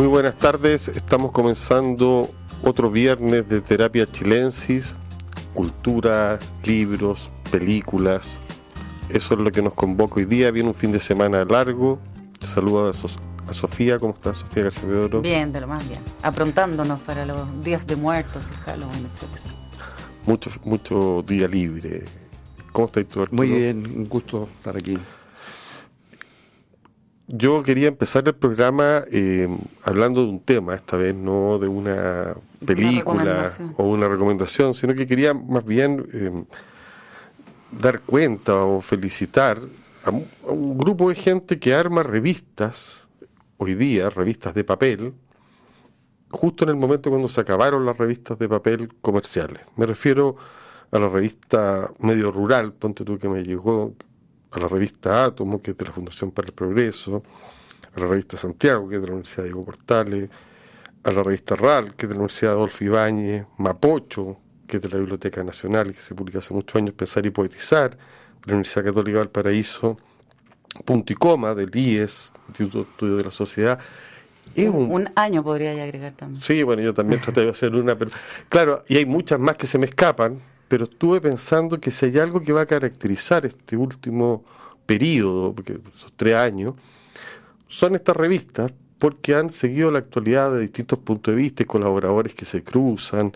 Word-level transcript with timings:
Muy 0.00 0.08
buenas 0.08 0.38
tardes, 0.38 0.88
estamos 0.88 1.30
comenzando 1.30 2.30
otro 2.64 2.90
viernes 2.90 3.46
de 3.50 3.60
Terapia 3.60 4.10
Chilensis, 4.10 4.96
cultura, 5.52 6.38
libros, 6.64 7.30
películas. 7.50 8.26
Eso 9.10 9.34
es 9.34 9.40
lo 9.40 9.52
que 9.52 9.60
nos 9.60 9.74
convoca 9.74 10.14
hoy 10.14 10.24
día. 10.24 10.50
Viene 10.52 10.70
un 10.70 10.74
fin 10.74 10.90
de 10.90 11.00
semana 11.00 11.44
largo. 11.44 11.98
Saludo 12.46 12.88
a, 12.88 13.52
Sofía. 13.52 13.98
¿Cómo 13.98 14.14
estás, 14.14 14.38
Sofía 14.38 14.62
García 14.62 14.88
Pedro? 14.88 15.20
Bien, 15.20 15.52
de 15.52 15.60
lo 15.60 15.66
más 15.66 15.86
bien. 15.86 16.00
Aprontándonos 16.22 16.98
para 17.00 17.26
los 17.26 17.62
días 17.62 17.86
de 17.86 17.96
muertos 17.96 18.46
y 18.50 18.54
Halloween, 18.54 19.06
etcétera. 19.12 19.54
Mucho, 20.24 20.50
mucho 20.64 21.22
día 21.28 21.46
libre. 21.46 22.06
¿Cómo 22.72 22.86
estás 22.86 23.04
tú, 23.04 23.20
Arturo? 23.20 23.36
Muy 23.36 23.48
bien, 23.50 23.86
un 23.86 24.08
gusto 24.08 24.48
estar 24.60 24.74
aquí. 24.78 24.96
Yo 27.32 27.62
quería 27.62 27.86
empezar 27.86 28.26
el 28.26 28.34
programa 28.34 29.04
eh, 29.12 29.46
hablando 29.84 30.24
de 30.24 30.30
un 30.30 30.40
tema, 30.40 30.74
esta 30.74 30.96
vez 30.96 31.14
no 31.14 31.60
de 31.60 31.68
una 31.68 32.34
película 32.66 33.52
o 33.76 33.84
una 33.84 34.08
recomendación, 34.08 34.74
sino 34.74 34.96
que 34.96 35.06
quería 35.06 35.32
más 35.32 35.64
bien 35.64 36.08
eh, 36.12 36.44
dar 37.70 38.00
cuenta 38.00 38.64
o 38.64 38.80
felicitar 38.80 39.60
a 40.04 40.10
un, 40.50 40.76
grupo 40.76 41.08
de 41.08 41.14
gente 41.14 41.60
que 41.60 41.72
arma 41.72 42.02
revistas, 42.02 43.04
hoy 43.58 43.74
día, 43.74 44.10
revistas 44.10 44.52
de 44.52 44.64
papel, 44.64 45.14
justo 46.32 46.64
en 46.64 46.70
el 46.70 46.76
momento 46.76 47.10
cuando 47.10 47.28
se 47.28 47.42
acabaron 47.42 47.86
las 47.86 47.96
revistas 47.96 48.40
de 48.40 48.48
papel 48.48 48.92
comerciales. 49.00 49.62
Me 49.76 49.86
refiero 49.86 50.34
a 50.90 50.98
la 50.98 51.08
revista 51.08 51.92
Medio 52.00 52.32
Rural, 52.32 52.72
ponte 52.72 53.04
tú 53.04 53.18
que 53.18 53.28
me 53.28 53.44
llegó, 53.44 53.94
a 54.50 54.58
la 54.58 54.68
revista 54.68 55.24
Átomo, 55.24 55.62
que 55.62 55.72
es 55.72 55.76
de 55.76 55.84
la 55.84 55.92
Fundación 55.92 56.30
para 56.30 56.48
el 56.48 56.54
Progreso, 56.54 57.22
a 57.94 58.00
la 58.00 58.06
revista 58.06 58.36
Santiago, 58.36 58.88
que 58.88 58.96
es 58.96 59.00
de 59.00 59.06
la 59.06 59.14
Universidad 59.14 59.44
Diego 59.44 59.64
Portales, 59.64 60.30
a 61.02 61.12
la 61.12 61.22
revista 61.22 61.56
RAL, 61.56 61.94
que 61.94 62.06
es 62.06 62.10
de 62.10 62.14
la 62.14 62.20
Universidad 62.20 62.52
Adolfo 62.52 62.84
Ibáñez, 62.84 63.46
Mapocho, 63.58 64.38
que 64.66 64.76
es 64.76 64.82
de 64.82 64.88
la 64.88 64.98
Biblioteca 64.98 65.42
Nacional, 65.42 65.88
que 65.88 66.00
se 66.00 66.14
publica 66.14 66.38
hace 66.38 66.54
muchos 66.54 66.76
años, 66.76 66.94
Pensar 66.94 67.24
y 67.26 67.30
Poetizar, 67.30 67.90
de 67.90 67.96
la 68.46 68.54
Universidad 68.54 68.84
Católica 68.84 69.18
del 69.18 69.28
Paraíso, 69.28 69.96
Punto 70.84 71.12
y 71.12 71.16
Coma, 71.16 71.54
del 71.54 71.74
IES, 71.74 72.32
Instituto 72.48 72.78
de 72.78 72.90
Estudio 72.90 73.16
de 73.16 73.24
la 73.24 73.30
Sociedad. 73.30 73.78
un, 74.56 74.90
un, 74.90 75.10
año 75.16 75.42
podría 75.42 75.72
agregar 75.72 76.12
también. 76.12 76.40
Sí, 76.40 76.62
bueno, 76.62 76.82
yo 76.82 76.94
también 76.94 77.20
traté 77.20 77.42
de 77.42 77.50
hacer 77.50 77.74
una, 77.74 77.96
pero 77.96 78.10
claro, 78.48 78.84
y 78.88 78.96
hay 78.96 79.06
muchas 79.06 79.40
más 79.40 79.56
que 79.56 79.66
se 79.66 79.78
me 79.78 79.86
escapan, 79.86 80.40
pero 80.70 80.84
estuve 80.84 81.20
pensando 81.20 81.80
que 81.80 81.90
si 81.90 82.06
hay 82.06 82.18
algo 82.20 82.40
que 82.40 82.52
va 82.52 82.60
a 82.60 82.66
caracterizar 82.66 83.44
este 83.44 83.76
último 83.76 84.44
periodo, 84.86 85.52
porque 85.52 85.80
esos 85.96 86.12
tres 86.14 86.36
años, 86.36 86.76
son 87.66 87.96
estas 87.96 88.16
revistas 88.16 88.70
porque 89.00 89.34
han 89.34 89.50
seguido 89.50 89.90
la 89.90 89.98
actualidad 89.98 90.52
de 90.52 90.60
distintos 90.60 91.00
puntos 91.00 91.34
de 91.34 91.42
vista 91.42 91.64
y 91.64 91.66
colaboradores 91.66 92.34
que 92.34 92.44
se 92.44 92.62
cruzan. 92.62 93.32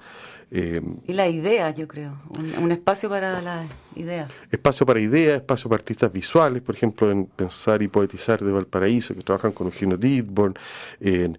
Eh, 0.53 0.81
y 1.09 1.13
la 1.13 1.27
idea, 1.27 1.71
yo 1.71 1.89
creo, 1.89 2.13
un, 2.61 2.71
espacio 2.71 3.09
para 3.09 3.41
las 3.43 3.67
ideas. 3.97 4.31
Espacio 4.53 4.87
para 4.87 5.01
ideas, 5.01 5.39
espacio 5.39 5.69
para 5.69 5.81
artistas 5.81 6.13
visuales, 6.13 6.63
por 6.63 6.77
ejemplo, 6.77 7.11
en 7.11 7.27
Pensar 7.27 7.83
y 7.83 7.89
Poetizar 7.89 8.45
de 8.45 8.53
Valparaíso, 8.53 9.13
que 9.13 9.23
trabajan 9.23 9.51
con 9.51 9.67
Eugenio 9.67 9.97
Dittborn, 9.97 10.55
en 11.01 11.37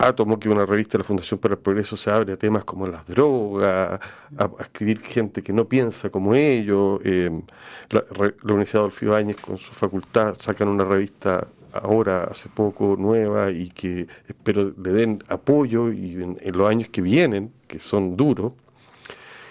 Átomo, 0.00 0.38
que 0.38 0.48
una 0.48 0.64
revista 0.64 0.92
de 0.92 0.98
la 0.98 1.04
Fundación 1.04 1.40
para 1.40 1.54
el 1.54 1.60
Progreso, 1.60 1.96
se 1.96 2.08
abre 2.08 2.32
a 2.32 2.36
temas 2.36 2.64
como 2.64 2.86
las 2.86 3.04
drogas, 3.04 4.00
a, 4.38 4.50
escribir 4.60 5.00
gente 5.00 5.42
que 5.42 5.52
no 5.52 5.64
piensa 5.66 6.08
como 6.08 6.36
ellos. 6.36 7.00
Eh, 7.04 7.42
la, 7.90 8.04
Universidad 8.44 8.82
Adolfo 8.82 9.04
Ibáñez 9.06 9.36
con 9.40 9.58
su 9.58 9.72
facultad 9.72 10.36
sacan 10.38 10.68
una 10.68 10.84
revista 10.84 11.48
ahora, 11.72 12.24
hace 12.24 12.48
poco, 12.48 12.94
nueva 12.96 13.50
y 13.50 13.70
que 13.70 14.06
espero 14.28 14.72
le 14.80 14.92
den 14.92 15.24
apoyo 15.28 15.92
y 15.92 16.14
en, 16.14 16.38
los 16.52 16.68
años 16.70 16.88
que 16.90 17.00
vienen, 17.02 17.52
que 17.66 17.80
son 17.80 18.16
duros, 18.16 18.52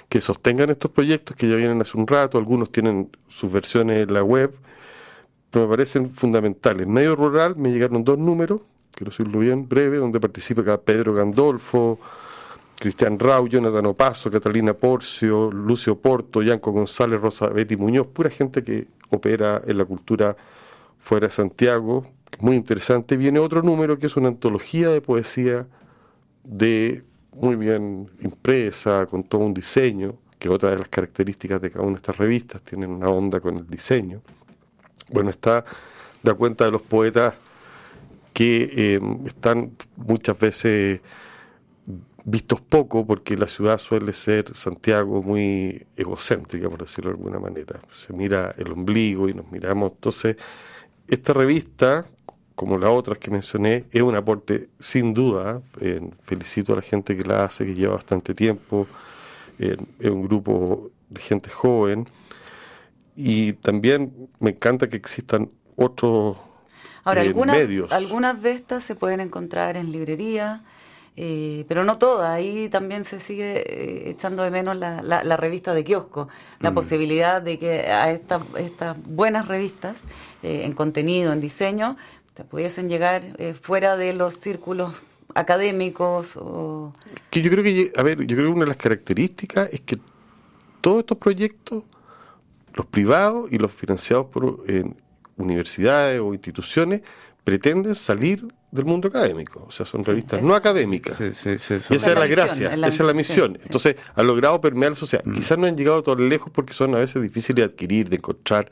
que 0.07 0.21
sostengan 0.21 0.69
estos 0.69 0.91
proyectos 0.91 1.35
que 1.35 1.49
ya 1.49 1.57
vienen 1.57 1.81
hace 1.81 1.97
un 1.97 2.07
rato, 2.07 2.37
algunos 2.37 2.71
tienen 2.71 3.09
sus 3.27 3.51
versiones 3.51 4.07
en 4.07 4.13
la 4.13 4.23
web, 4.23 4.55
pero 5.51 5.65
me 5.65 5.71
parecen 5.71 6.09
fundamentales. 6.09 6.87
Medio 6.87 7.17
rural 7.17 7.57
me 7.57 7.69
llegaron 7.69 8.05
dos 8.05 8.17
números 8.17 8.61
quiero 8.97 9.11
decirlo 9.11 9.39
bien, 9.39 9.69
breve, 9.69 9.97
donde 9.97 10.19
participa 10.19 10.75
Pedro 10.81 11.13
Gandolfo, 11.13 11.99
Cristian 12.79 13.19
Rau, 13.19 13.47
Jonathan 13.47 13.85
Opaso, 13.85 14.31
Catalina 14.31 14.73
Porcio, 14.73 15.51
Lucio 15.51 15.99
Porto, 15.99 16.41
Yanco 16.41 16.71
González, 16.71 17.21
Rosa 17.21 17.47
Betty 17.47 17.77
Muñoz, 17.77 18.07
pura 18.07 18.31
gente 18.31 18.63
que 18.63 18.87
opera 19.11 19.61
en 19.67 19.77
la 19.77 19.85
cultura 19.85 20.35
fuera 20.97 21.27
de 21.27 21.33
Santiago, 21.33 22.07
muy 22.39 22.55
interesante. 22.55 23.17
Viene 23.17 23.37
otro 23.37 23.61
número 23.61 23.99
que 23.99 24.07
es 24.07 24.17
una 24.17 24.29
antología 24.29 24.89
de 24.89 25.01
poesía 25.01 25.67
de 26.43 27.03
muy 27.33 27.55
bien 27.55 28.09
impresa, 28.21 29.05
con 29.05 29.23
todo 29.23 29.41
un 29.41 29.53
diseño, 29.53 30.15
que 30.39 30.49
otra 30.49 30.71
de 30.71 30.79
las 30.79 30.89
características 30.89 31.61
de 31.61 31.69
cada 31.69 31.85
una 31.85 31.93
de 31.93 31.97
estas 31.97 32.17
revistas, 32.17 32.63
tienen 32.63 32.89
una 32.89 33.09
onda 33.09 33.39
con 33.39 33.57
el 33.57 33.67
diseño. 33.67 34.21
Bueno, 35.11 35.29
está, 35.29 35.63
da 36.23 36.33
cuenta 36.33 36.65
de 36.65 36.71
los 36.71 36.81
poetas 36.81 37.35
que 38.37 38.69
eh, 38.71 38.99
están 39.25 39.71
muchas 39.95 40.37
veces 40.37 41.01
vistos 42.23 42.61
poco 42.61 43.03
porque 43.03 43.35
la 43.35 43.47
ciudad 43.47 43.79
suele 43.79 44.13
ser, 44.13 44.55
Santiago, 44.55 45.23
muy 45.23 45.87
egocéntrica, 45.95 46.69
por 46.69 46.83
decirlo 46.83 47.09
de 47.09 47.17
alguna 47.17 47.39
manera. 47.39 47.81
Se 47.91 48.13
mira 48.13 48.53
el 48.59 48.71
ombligo 48.71 49.27
y 49.27 49.33
nos 49.33 49.51
miramos. 49.51 49.93
Entonces, 49.93 50.37
esta 51.07 51.33
revista, 51.33 52.05
como 52.53 52.77
las 52.77 52.91
otras 52.91 53.17
que 53.17 53.31
mencioné, 53.31 53.85
es 53.91 54.03
un 54.03 54.13
aporte 54.13 54.69
sin 54.79 55.15
duda. 55.15 55.63
felicito 56.21 56.73
a 56.73 56.75
la 56.75 56.83
gente 56.83 57.17
que 57.17 57.23
la 57.23 57.43
hace, 57.43 57.65
que 57.65 57.73
lleva 57.73 57.95
bastante 57.95 58.35
tiempo. 58.35 58.85
es 59.57 60.11
un 60.11 60.21
grupo 60.21 60.91
de 61.09 61.21
gente 61.21 61.49
joven. 61.49 62.07
Y 63.15 63.53
también 63.53 64.29
me 64.39 64.51
encanta 64.51 64.87
que 64.87 64.97
existan 64.97 65.49
otros 65.75 66.37
Ahora, 67.07 67.21
algunas, 67.21 67.57
algunas 67.91 68.41
de 68.41 68.51
estas 68.51 68.83
se 68.83 68.93
pueden 68.93 69.21
encontrar 69.21 69.77
en 69.77 69.93
librería, 69.93 70.61
eh, 71.15 71.63
pero 71.69 71.85
no 71.85 71.97
todas. 71.97 72.29
Ahí 72.29 72.67
también 72.67 73.05
se 73.05 73.21
sigue 73.21 73.63
eh, 73.65 74.09
echando 74.09 74.43
de 74.43 74.51
menos 74.51 74.75
la, 74.75 75.01
la, 75.01 75.37
revista 75.37 75.73
de 75.73 75.85
kiosco, 75.85 76.27
la 76.59 76.71
mm. 76.71 76.73
posibilidad 76.73 77.41
de 77.41 77.57
que 77.59 77.79
a 77.89 78.11
estas 78.11 78.41
estas 78.57 78.97
buenas 79.05 79.47
revistas 79.47 80.03
eh, 80.43 80.63
en 80.65 80.73
contenido, 80.73 81.31
en 81.31 81.39
diseño, 81.39 81.95
te 82.33 82.43
pudiesen 82.43 82.89
llegar 82.89 83.23
fuera 83.61 83.95
de 83.95 84.11
los 84.11 84.33
círculos 84.33 84.91
académicos 85.33 86.35
o... 86.35 86.93
Que 87.29 87.41
yo 87.41 87.49
creo 87.49 87.63
que, 87.63 87.93
a 87.95 88.03
ver, 88.03 88.19
yo 88.25 88.35
creo 88.35 88.49
que 88.49 88.53
una 88.53 88.65
de 88.65 88.69
las 88.69 88.77
características 88.77 89.69
es 89.71 89.79
que 89.79 89.97
todos 90.81 90.99
estos 90.99 91.17
proyectos, 91.19 91.83
los 92.73 92.85
privados 92.85 93.49
y 93.49 93.57
los 93.59 93.71
financiados 93.71 94.25
por 94.25 94.65
universidades 95.37 96.19
o 96.19 96.33
instituciones 96.33 97.01
pretenden 97.43 97.95
salir 97.95 98.45
del 98.71 98.85
mundo 98.85 99.07
académico. 99.07 99.65
O 99.67 99.71
sea, 99.71 99.85
son 99.85 100.03
revistas 100.03 100.43
no 100.43 100.53
académicas. 100.53 101.19
y 101.21 101.27
esa 101.27 101.53
es 101.53 101.89
la, 101.89 102.27
gracia, 102.27 102.73
esa 102.73 102.87
es 102.87 102.99
la 102.99 103.13
misión. 103.13 103.57
Entonces, 103.61 103.95
han 104.15 104.27
logrado 104.27 104.59
permear 104.59 104.91
la 104.91 104.97
sociedad. 104.97 105.23
Mm. 105.25 105.31
Quizás 105.31 105.57
no 105.57 105.65
han 105.65 105.77
llegado 105.77 106.03
tan 106.03 106.27
lejos 106.27 106.51
porque 106.51 106.73
son 106.73 106.93
a 106.95 106.99
veces 106.99 107.21
difíciles 107.21 107.55
de 107.55 107.63
adquirir, 107.63 108.09
de 108.09 108.17
encontrar. 108.17 108.69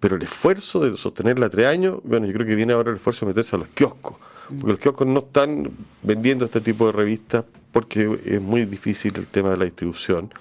Pero 0.00 0.16
el 0.16 0.22
esfuerzo 0.22 0.80
de 0.80 0.96
sostenerla 0.96 1.50
tres 1.50 1.66
años, 1.66 2.00
bueno, 2.02 2.26
yo 2.26 2.32
creo 2.32 2.46
que 2.46 2.54
viene 2.54 2.72
ahora 2.72 2.90
el 2.90 2.96
esfuerzo 2.96 3.26
de 3.26 3.30
meterse 3.30 3.56
a 3.56 3.58
los 3.58 3.68
kioscos. 3.68 4.16
Porque 4.48 4.72
los 4.72 4.80
kioscos 4.80 5.06
no 5.06 5.20
están 5.20 5.70
vendiendo 6.02 6.46
este 6.46 6.60
tipo 6.60 6.86
de 6.86 6.92
revistas 6.92 7.44
porque 7.72 8.18
es 8.24 8.40
muy 8.40 8.64
difícil 8.64 9.12
el 9.16 9.26
tema 9.26 9.50
de 9.50 9.58
la 9.58 9.64
distribución. 9.64 10.32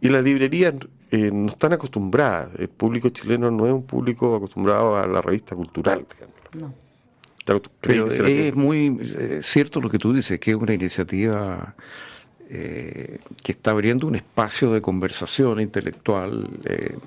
Y 0.00 0.08
las 0.08 0.22
librerías 0.24 0.74
eh, 1.12 1.30
no 1.30 1.48
están 1.48 1.74
acostumbradas. 1.74 2.58
El 2.58 2.70
público 2.70 3.10
chileno 3.10 3.50
no 3.50 3.66
es 3.66 3.72
un 3.74 3.82
público 3.82 4.34
acostumbrado 4.34 4.96
a 4.96 5.06
la 5.06 5.20
revista 5.20 5.54
cultural, 5.54 6.06
No. 6.58 6.72
Pero 7.80 8.06
es 8.06 8.54
muy 8.54 8.98
eh, 9.18 9.40
cierto 9.42 9.80
lo 9.80 9.90
que 9.90 9.98
tú 9.98 10.14
dices, 10.14 10.40
que 10.40 10.52
es 10.52 10.56
una 10.56 10.72
iniciativa 10.72 11.74
eh, 12.48 13.18
que 13.42 13.52
está 13.52 13.72
abriendo 13.72 14.06
un 14.06 14.14
espacio 14.14 14.72
de 14.72 14.80
conversación 14.80 15.60
intelectual 15.60 16.48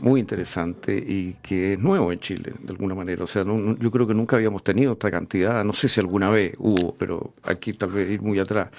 muy 0.01 0.19
interesante 0.19 0.95
y 0.95 1.37
que 1.41 1.73
es 1.73 1.79
nuevo 1.79 2.11
en 2.11 2.19
Chile, 2.19 2.53
de 2.59 2.71
alguna 2.73 2.93
manera. 2.93 3.23
O 3.23 3.27
sea, 3.27 3.43
yo 3.43 3.89
creo 3.89 4.05
que 4.05 4.13
nunca 4.13 4.35
habíamos 4.35 4.63
tenido 4.63 4.93
esta 4.93 5.09
cantidad, 5.09 5.63
no 5.63 5.73
sé 5.73 5.89
si 5.89 5.99
alguna 5.99 6.29
vez 6.29 6.53
hubo, 6.59 6.93
pero 6.93 7.33
aquí 7.41 7.73
tal 7.73 7.91
vez 7.91 8.07
ir 8.07 8.21
muy 8.21 8.37
atrás, 8.37 8.69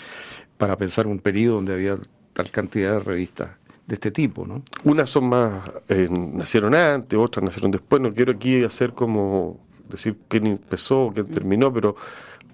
para 0.56 0.76
pensar 0.76 1.08
un 1.08 1.19
periodo 1.19 1.56
donde 1.56 1.72
había 1.72 1.96
tal 2.32 2.50
cantidad 2.50 2.93
de 2.93 3.00
revistas 3.00 3.50
de 3.86 3.94
este 3.94 4.10
tipo, 4.10 4.46
¿no? 4.46 4.62
Unas 4.84 5.08
son 5.08 5.28
más, 5.28 5.62
eh, 5.88 6.08
nacieron 6.10 6.74
antes, 6.74 7.18
otras 7.18 7.44
nacieron 7.44 7.70
después. 7.70 8.02
No 8.02 8.12
quiero 8.12 8.32
aquí 8.32 8.64
hacer 8.64 8.92
como 8.92 9.60
decir 9.88 10.16
quién 10.28 10.46
empezó, 10.46 11.10
quién 11.14 11.26
terminó, 11.26 11.72
pero 11.72 11.94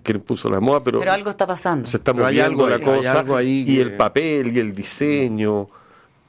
quién 0.03 0.21
puso 0.21 0.51
la 0.51 0.61
moda, 0.61 0.81
pero... 0.85 0.99
Pero 0.99 1.13
algo 1.13 1.31
está 1.31 1.47
pasando. 1.47 1.89
Se 1.89 1.97
está 1.97 2.13
moviendo 2.13 2.69
la 2.69 2.79
cosa, 2.79 3.43
y 3.43 3.79
el 3.79 3.97
papel, 3.97 4.55
y 4.55 4.59
el 4.59 4.75
diseño, 4.75 5.69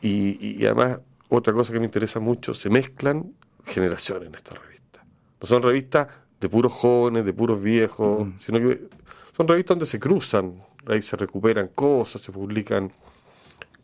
y, 0.02 0.66
además, 0.66 1.00
otra 1.30 1.54
cosa 1.54 1.74
que 1.74 1.80
me 1.80 1.86
interesa 1.86 2.20
mucho, 2.20 2.54
se 2.54 2.70
mezclan 2.70 3.34
generaciones 3.66 4.30
en 4.30 4.36
esta 4.36 4.56
revista. 4.56 5.04
No 5.42 5.48
son 5.48 5.64
revistas 5.64 6.08
de 6.40 6.50
puros 6.50 6.72
jóvenes, 6.72 7.26
de 7.26 7.34
puros 7.34 7.62
viejos, 7.62 8.28
mm. 8.28 8.34
sino 8.40 8.60
que 8.60 8.88
son 9.36 9.48
revistas 9.48 9.70
donde 9.76 9.86
se 9.86 10.00
cruzan, 10.00 10.62
ahí 10.86 11.02
se 11.02 11.18
recuperan 11.18 11.70
cosas, 11.70 12.22
se 12.22 12.32
publican 12.32 12.92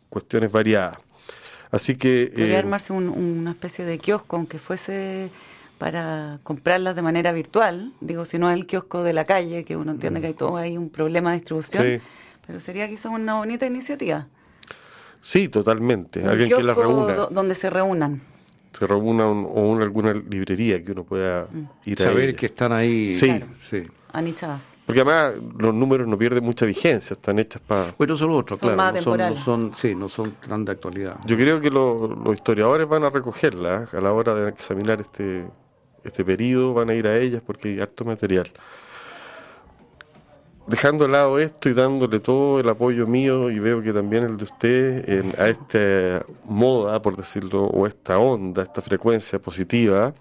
cuestiones 0.08 0.52
variadas. 0.52 0.98
Así 1.70 1.96
que... 1.96 2.30
Podría 2.32 2.54
eh, 2.54 2.58
armarse 2.58 2.92
una 2.92 3.50
especie 3.52 3.84
de 3.84 3.98
kiosco, 3.98 4.36
aunque 4.36 4.58
fuese 4.58 5.30
para 5.78 6.40
comprarlas 6.42 6.94
de 6.94 7.02
manera 7.02 7.32
virtual. 7.32 7.92
Digo, 8.00 8.24
si 8.24 8.38
no 8.38 8.50
es 8.50 8.56
el 8.56 8.66
kiosco 8.66 9.02
de 9.02 9.12
la 9.12 9.24
calle, 9.24 9.64
que 9.64 9.76
uno 9.76 9.92
entiende 9.92 10.20
que 10.20 10.28
hay 10.28 10.34
todo 10.34 10.56
ahí 10.56 10.76
un 10.76 10.90
problema 10.90 11.30
de 11.30 11.38
distribución, 11.38 12.02
pero 12.46 12.60
sería 12.60 12.88
quizás 12.88 13.12
una 13.12 13.34
bonita 13.34 13.66
iniciativa. 13.66 14.26
Sí, 15.22 15.48
totalmente. 15.48 16.24
Alguien 16.24 16.50
que 16.50 16.62
las 16.62 16.76
reúna. 16.76 17.14
Donde 17.30 17.54
se 17.54 17.70
reúnan. 17.70 18.20
Se 18.78 18.86
reúna 18.86 19.26
o 19.26 19.80
alguna 19.80 20.12
librería 20.12 20.84
que 20.84 20.92
uno 20.92 21.04
pueda 21.04 21.48
mm. 21.50 21.64
ir 21.86 22.02
a 22.02 22.04
Saber 22.04 22.36
que 22.36 22.46
están 22.46 22.72
ahí. 22.72 23.14
Sí, 23.14 23.42
sí. 23.68 23.82
Anichadas. 24.12 24.74
Porque 24.86 25.00
además 25.00 25.34
los 25.58 25.74
números 25.74 26.06
no 26.08 26.18
pierden 26.18 26.44
mucha 26.44 26.66
vigencia, 26.66 27.14
están 27.14 27.38
hechas 27.38 27.62
para... 27.66 27.94
Bueno, 27.96 28.16
son 28.16 28.30
otros, 28.32 28.60
claro. 28.60 28.76
no, 28.76 29.00
son, 29.02 29.18
no, 29.18 29.36
son, 29.36 29.74
sí, 29.74 29.94
no 29.94 30.08
son 30.08 30.32
tan 30.46 30.64
de 30.64 30.72
actualidad. 30.72 31.16
Yo 31.26 31.36
creo 31.36 31.60
que 31.60 31.70
los 31.70 32.34
historiadores 32.34 32.88
van 32.88 33.04
a 33.04 33.10
recogerla 33.10 33.88
a 33.92 34.00
la 34.00 34.12
hora 34.12 34.34
de 34.34 34.48
examinar 34.48 35.00
este, 35.00 35.46
este 36.04 36.24
periodo, 36.24 36.74
van 36.74 36.90
a 36.90 36.94
ir 36.94 37.06
a 37.06 37.16
ellas 37.18 37.42
porque 37.44 37.68
hay 37.68 37.80
harto 37.80 38.04
material. 38.04 38.50
Dejando 40.66 41.04
de 41.04 41.10
lado 41.10 41.38
esto 41.38 41.68
y 41.68 41.72
dándole 41.72 42.20
todo 42.20 42.60
el 42.60 42.68
apoyo 42.68 43.06
mío 43.06 43.50
y 43.50 43.58
veo 43.58 43.82
que 43.82 43.92
también 43.92 44.24
el 44.24 44.36
de 44.36 44.44
usted 44.44 45.34
a 45.38 45.48
esta 45.48 46.24
moda, 46.44 47.02
por 47.02 47.16
decirlo, 47.16 47.64
o 47.64 47.86
esta 47.86 48.18
onda, 48.18 48.62
esta 48.62 48.80
frecuencia 48.80 49.40
positiva, 49.40 50.14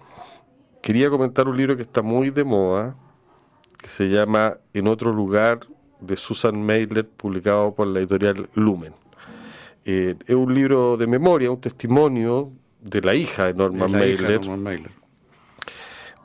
quería 0.82 1.10
comentar 1.10 1.48
un 1.48 1.56
libro 1.56 1.76
que 1.76 1.84
está 1.84 2.02
muy 2.02 2.32
de 2.32 2.44
moda, 2.44 2.96
que 3.82 3.90
se 3.90 4.10
llama 4.10 4.58
En 4.74 4.88
otro 4.88 5.12
lugar 5.12 5.60
de 6.00 6.16
Susan 6.16 6.62
Mailer, 6.62 7.08
publicado 7.08 7.74
por 7.74 7.88
la 7.88 8.00
editorial 8.00 8.50
Lumen. 8.54 8.94
Eh, 9.86 10.16
es 10.26 10.36
un 10.36 10.54
libro 10.54 10.98
de 10.98 11.08
memoria, 11.08 11.52
un 11.52 11.62
testimonio 11.62 12.52
de 12.82 13.02
la 13.02 13.16
hija 13.16 13.48
de 13.48 13.54
Norman, 13.54 13.92
Mailer, 13.92 14.42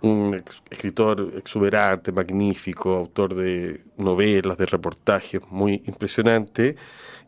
un 0.02 0.42
escritor 0.70 1.32
exuberante, 1.36 2.12
magnífico, 2.12 2.94
autor 2.94 3.34
de 3.34 3.84
novelas, 3.96 4.58
de 4.58 4.66
reportajes, 4.66 5.40
muy 5.50 5.82
impresionante. 5.86 6.76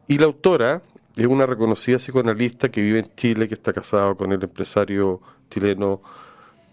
Y 0.06 0.18
la 0.18 0.26
autora 0.26 0.82
es 1.16 1.26
una 1.26 1.46
reconocida 1.46 1.96
psicoanalista 1.96 2.68
que 2.68 2.82
vive 2.82 2.98
en 2.98 3.10
Chile, 3.16 3.48
que 3.48 3.54
está 3.54 3.72
casado 3.72 4.14
con 4.16 4.30
el 4.32 4.42
empresario 4.42 5.22
chileno 5.48 6.02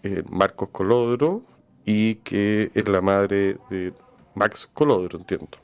eh, 0.02 0.22
Marcos 0.28 0.68
Colodro, 0.70 1.42
y 1.84 2.16
que 2.16 2.70
es 2.74 2.88
la 2.88 3.00
madre 3.00 3.58
de 3.70 3.92
Max 4.34 4.68
Colodro, 4.72 5.18
entiendo. 5.18 5.58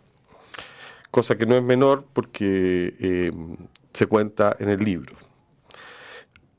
Cosa 1.10 1.36
que 1.36 1.46
no 1.46 1.56
es 1.56 1.62
menor 1.62 2.04
porque 2.12 2.94
eh, 3.00 3.32
se 3.92 4.06
cuenta 4.06 4.56
en 4.58 4.68
el 4.68 4.80
libro. 4.80 5.16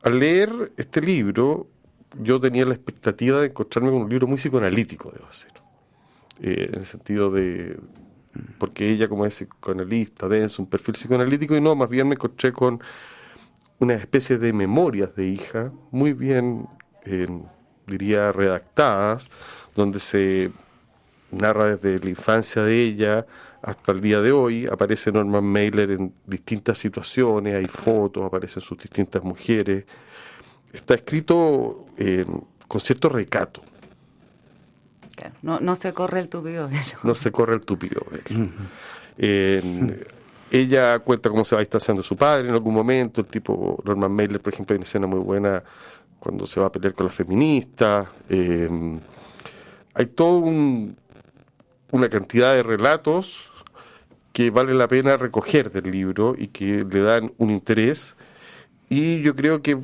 Al 0.04 0.20
leer 0.20 0.74
este 0.78 1.00
libro, 1.02 1.68
yo 2.20 2.40
tenía 2.40 2.66
la 2.66 2.74
expectativa 2.74 3.40
de 3.40 3.48
encontrarme 3.48 3.92
con 3.92 4.02
un 4.02 4.10
libro 4.10 4.28
muy 4.28 4.38
psicoanalítico, 4.38 5.12
debo 5.12 5.28
decir. 5.28 5.52
Eh, 6.42 6.70
en 6.74 6.80
el 6.80 6.86
sentido 6.86 7.32
de. 7.32 7.80
Porque 8.58 8.90
ella, 8.90 9.08
como 9.08 9.26
es 9.26 9.36
psicoanalista, 9.36 10.28
denso, 10.28 10.62
un 10.62 10.70
perfil 10.70 10.96
psicoanalítico, 10.96 11.56
y 11.56 11.62
no, 11.62 11.76
más 11.76 11.90
bien 11.90 12.08
me 12.08 12.16
encontré 12.16 12.52
con 12.52 12.82
una 13.80 13.94
especie 13.94 14.38
de 14.38 14.54
memorias 14.54 15.16
de 15.16 15.28
hija, 15.28 15.72
muy 15.92 16.14
bien 16.14 16.68
eh, 17.04 17.28
diría, 17.88 18.32
redactadas, 18.32 19.28
donde 19.76 20.00
se 20.00 20.52
narra 21.32 21.76
desde 21.76 22.04
la 22.04 22.10
infancia 22.10 22.64
de 22.64 22.84
ella 22.84 23.26
hasta 23.62 23.92
el 23.92 24.02
día 24.02 24.22
de 24.22 24.32
hoy. 24.32 24.68
Aparece 24.68 25.12
Norman 25.12 25.44
Mailer 25.44 25.92
en 25.92 26.14
distintas 26.26 26.78
situaciones, 26.78 27.56
hay 27.56 27.66
fotos, 27.66 28.26
aparecen 28.26 28.62
sus 28.62 28.78
distintas 28.78 29.24
mujeres. 29.24 29.86
Está 30.74 30.96
escrito 30.96 31.86
eh, 31.98 32.26
con 32.68 32.82
cierto 32.82 33.10
recato. 33.10 33.62
no, 35.42 35.60
no 35.60 35.76
se 35.76 35.94
corre 35.94 36.20
el 36.20 36.30
tupido 36.30 36.70
No 37.04 37.14
se 37.14 37.32
corre 37.32 37.56
el 37.56 37.62
tupido 37.62 38.02
ella 40.52 41.00
cuenta 41.00 41.30
cómo 41.30 41.46
se 41.46 41.56
va 41.56 41.62
distanciando 41.62 42.04
su 42.04 42.18
padre 42.18 42.50
en 42.50 42.54
algún 42.54 42.74
momento. 42.74 43.22
El 43.22 43.28
tipo 43.28 43.82
Norman 43.86 44.12
Mailer, 44.12 44.42
por 44.42 44.54
ejemplo, 44.54 44.74
hay 44.74 44.78
una 44.78 44.86
escena 44.86 45.08
muy 45.08 45.20
buena 45.20 45.64
cuando 46.22 46.46
se 46.46 46.60
va 46.60 46.68
a 46.68 46.72
pelear 46.72 46.94
con 46.94 47.08
las 47.08 47.16
feministas. 47.16 48.08
Eh, 48.30 48.70
hay 49.96 50.06
toda 50.06 50.40
una 51.92 52.10
cantidad 52.10 52.54
de 52.54 52.62
relatos 52.62 53.50
que 54.32 54.52
vale 54.52 54.76
la 54.76 54.88
pena 54.88 55.18
recoger 55.18 55.72
del 55.72 55.92
libro 55.92 56.36
y 56.38 56.48
que 56.50 56.86
le 56.86 57.02
dan 57.02 57.34
un 57.40 57.50
interés. 57.50 58.16
Y 58.88 59.22
yo 59.22 59.36
creo 59.36 59.64
que 59.64 59.80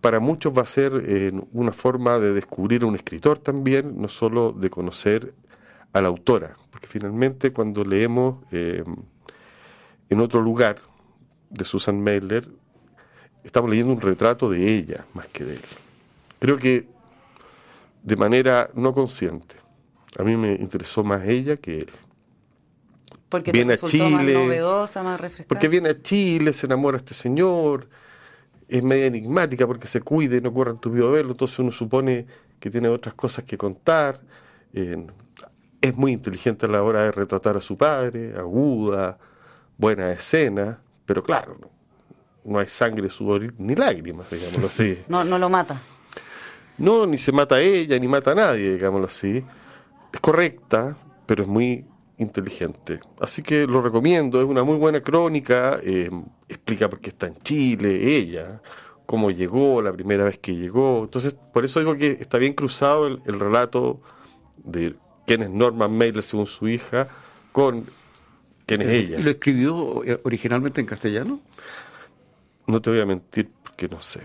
para 0.00 0.20
muchos 0.20 0.56
va 0.56 0.62
a 0.62 0.66
ser 0.66 0.92
eh, 1.04 1.32
una 1.52 1.72
forma 1.72 2.20
de 2.20 2.32
descubrir 2.32 2.84
a 2.84 2.86
un 2.86 2.94
escritor 2.94 3.40
también, 3.40 4.00
no 4.00 4.06
solo 4.06 4.52
de 4.52 4.70
conocer 4.70 5.34
a 5.92 6.00
la 6.00 6.06
autora, 6.06 6.56
porque 6.70 6.86
finalmente 6.86 7.52
cuando 7.52 7.82
leemos 7.82 8.36
eh, 8.52 8.84
en 10.08 10.20
otro 10.20 10.40
lugar 10.42 10.76
de 11.50 11.64
Susan 11.64 12.00
Mailer, 12.00 12.48
estamos 13.48 13.70
leyendo 13.70 13.94
un 13.94 14.00
retrato 14.00 14.50
de 14.50 14.76
ella 14.76 15.06
más 15.14 15.26
que 15.28 15.42
de 15.42 15.54
él. 15.54 15.62
Creo 16.38 16.58
que 16.58 16.86
de 18.02 18.16
manera 18.16 18.68
no 18.74 18.92
consciente. 18.92 19.56
A 20.18 20.22
mí 20.22 20.36
me 20.36 20.52
interesó 20.52 21.02
más 21.02 21.26
ella 21.26 21.56
que 21.56 21.78
él. 21.78 21.90
Porque 23.30 23.50
viene 23.50 23.74
a 23.74 23.78
Chile, 23.78 24.34
más 24.34 24.44
novedosa, 24.44 25.02
más 25.02 25.18
refrescante. 25.18 25.48
Porque 25.48 25.68
viene 25.68 25.88
a 25.88 26.02
Chile, 26.02 26.52
se 26.52 26.66
enamora 26.66 26.96
a 26.96 27.00
este 27.00 27.14
señor, 27.14 27.88
es 28.68 28.82
media 28.82 29.06
enigmática 29.06 29.66
porque 29.66 29.86
se 29.86 30.02
cuide, 30.02 30.42
no 30.42 30.52
corre 30.52 30.72
en 30.72 30.78
tu 30.78 30.90
verlo, 30.90 31.32
entonces 31.32 31.58
uno 31.58 31.72
supone 31.72 32.26
que 32.60 32.70
tiene 32.70 32.88
otras 32.88 33.14
cosas 33.14 33.44
que 33.44 33.56
contar. 33.56 34.20
es 34.72 35.96
muy 35.96 36.12
inteligente 36.12 36.66
a 36.66 36.68
la 36.68 36.82
hora 36.82 37.04
de 37.04 37.12
retratar 37.12 37.56
a 37.56 37.62
su 37.62 37.78
padre, 37.78 38.34
aguda, 38.36 39.18
buena 39.78 40.10
escena, 40.12 40.80
pero 41.06 41.22
claro, 41.22 41.56
no 41.58 41.77
hay 42.54 42.66
sangre, 42.66 43.10
sudor 43.10 43.54
ni 43.58 43.74
lágrimas, 43.74 44.30
digámoslo 44.30 44.66
así. 44.66 44.98
no, 45.08 45.24
no 45.24 45.38
lo 45.38 45.48
mata. 45.48 45.80
No, 46.78 47.06
ni 47.06 47.18
se 47.18 47.32
mata 47.32 47.56
a 47.56 47.60
ella, 47.60 47.98
ni 47.98 48.06
mata 48.06 48.32
a 48.32 48.34
nadie, 48.34 48.72
digámoslo 48.74 49.08
así. 49.08 49.44
Es 50.12 50.20
correcta, 50.20 50.96
pero 51.26 51.42
es 51.42 51.48
muy 51.48 51.84
inteligente. 52.18 53.00
Así 53.20 53.42
que 53.42 53.66
lo 53.66 53.82
recomiendo, 53.82 54.40
es 54.40 54.46
una 54.46 54.62
muy 54.62 54.76
buena 54.76 55.00
crónica, 55.00 55.80
eh, 55.82 56.10
explica 56.48 56.88
por 56.88 57.00
qué 57.00 57.10
está 57.10 57.26
en 57.26 57.36
Chile, 57.42 58.16
ella, 58.16 58.60
cómo 59.06 59.30
llegó, 59.30 59.82
la 59.82 59.92
primera 59.92 60.24
vez 60.24 60.38
que 60.38 60.54
llegó. 60.54 61.04
Entonces, 61.04 61.34
por 61.52 61.64
eso 61.64 61.80
digo 61.80 61.96
que 61.96 62.12
está 62.20 62.38
bien 62.38 62.52
cruzado 62.52 63.06
el, 63.06 63.40
relato 63.40 64.00
de 64.56 64.94
quién 65.26 65.42
es 65.42 65.50
Norman 65.50 65.96
Mailer 65.96 66.22
según 66.22 66.46
su 66.46 66.68
hija 66.68 67.08
con 67.52 67.86
quién 68.66 68.82
es 68.82 68.88
ella. 68.88 69.18
¿Y 69.18 69.22
lo 69.22 69.30
escribió 69.30 70.04
eh, 70.04 70.20
originalmente 70.24 70.80
en 70.80 70.86
castellano? 70.86 71.40
No 72.68 72.80
te 72.80 72.90
voy 72.90 73.00
a 73.00 73.06
mentir 73.06 73.50
porque 73.62 73.88
no 73.88 74.00
sé. 74.00 74.20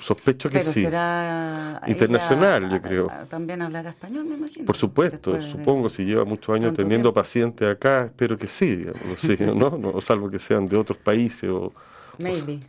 Sospecho 0.00 0.48
que 0.48 0.62
sí. 0.62 0.82
Será 0.82 1.82
Internacional, 1.86 2.70
yo 2.70 2.80
creo. 2.80 3.12
También 3.28 3.60
hablará 3.60 3.90
español, 3.90 4.24
me 4.24 4.36
imagino. 4.36 4.64
Por 4.64 4.76
supuesto, 4.76 5.40
supongo, 5.42 5.88
si 5.90 6.04
lleva 6.04 6.24
muchos 6.24 6.56
años 6.56 6.74
teniendo 6.74 7.12
pacientes 7.12 7.68
acá, 7.68 8.06
espero 8.06 8.38
que 8.38 8.46
sí, 8.46 8.76
digamos, 8.76 9.22
¿no? 9.54 9.78
¿no? 9.92 10.00
Salvo 10.00 10.30
que 10.30 10.38
sean 10.38 10.64
de 10.64 10.76
otros 10.76 10.98
países 10.98 11.50
o... 11.50 11.72
Maybe. 12.18 12.60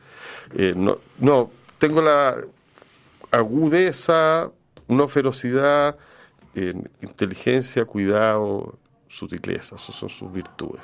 Eh, 0.55 0.73
no, 0.75 0.99
no, 1.19 1.49
tengo 1.77 2.01
la 2.01 2.35
agudeza, 3.31 4.51
no 4.87 5.07
ferocidad, 5.07 5.95
inteligencia, 7.01 7.85
cuidado, 7.85 8.77
sutileza, 9.07 9.75
esas 9.75 9.95
son 9.95 10.09
sus 10.09 10.31
virtudes. 10.31 10.81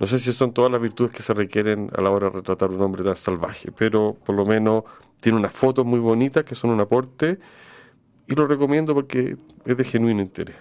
No 0.00 0.06
sé 0.06 0.18
si 0.18 0.32
son 0.32 0.54
todas 0.54 0.72
las 0.72 0.80
virtudes 0.80 1.12
que 1.12 1.22
se 1.22 1.34
requieren 1.34 1.90
a 1.94 2.00
la 2.00 2.10
hora 2.10 2.30
de 2.30 2.36
retratar 2.36 2.70
un 2.70 2.80
hombre 2.80 3.04
tan 3.04 3.16
salvaje, 3.16 3.70
pero 3.70 4.16
por 4.24 4.34
lo 4.34 4.46
menos 4.46 4.84
tiene 5.20 5.36
unas 5.36 5.52
fotos 5.52 5.84
muy 5.84 5.98
bonitas 5.98 6.42
que 6.42 6.54
son 6.54 6.70
un 6.70 6.80
aporte 6.80 7.38
y 8.26 8.34
lo 8.34 8.46
recomiendo 8.46 8.94
porque 8.94 9.36
es 9.66 9.76
de 9.76 9.84
genuino 9.84 10.22
interés, 10.22 10.56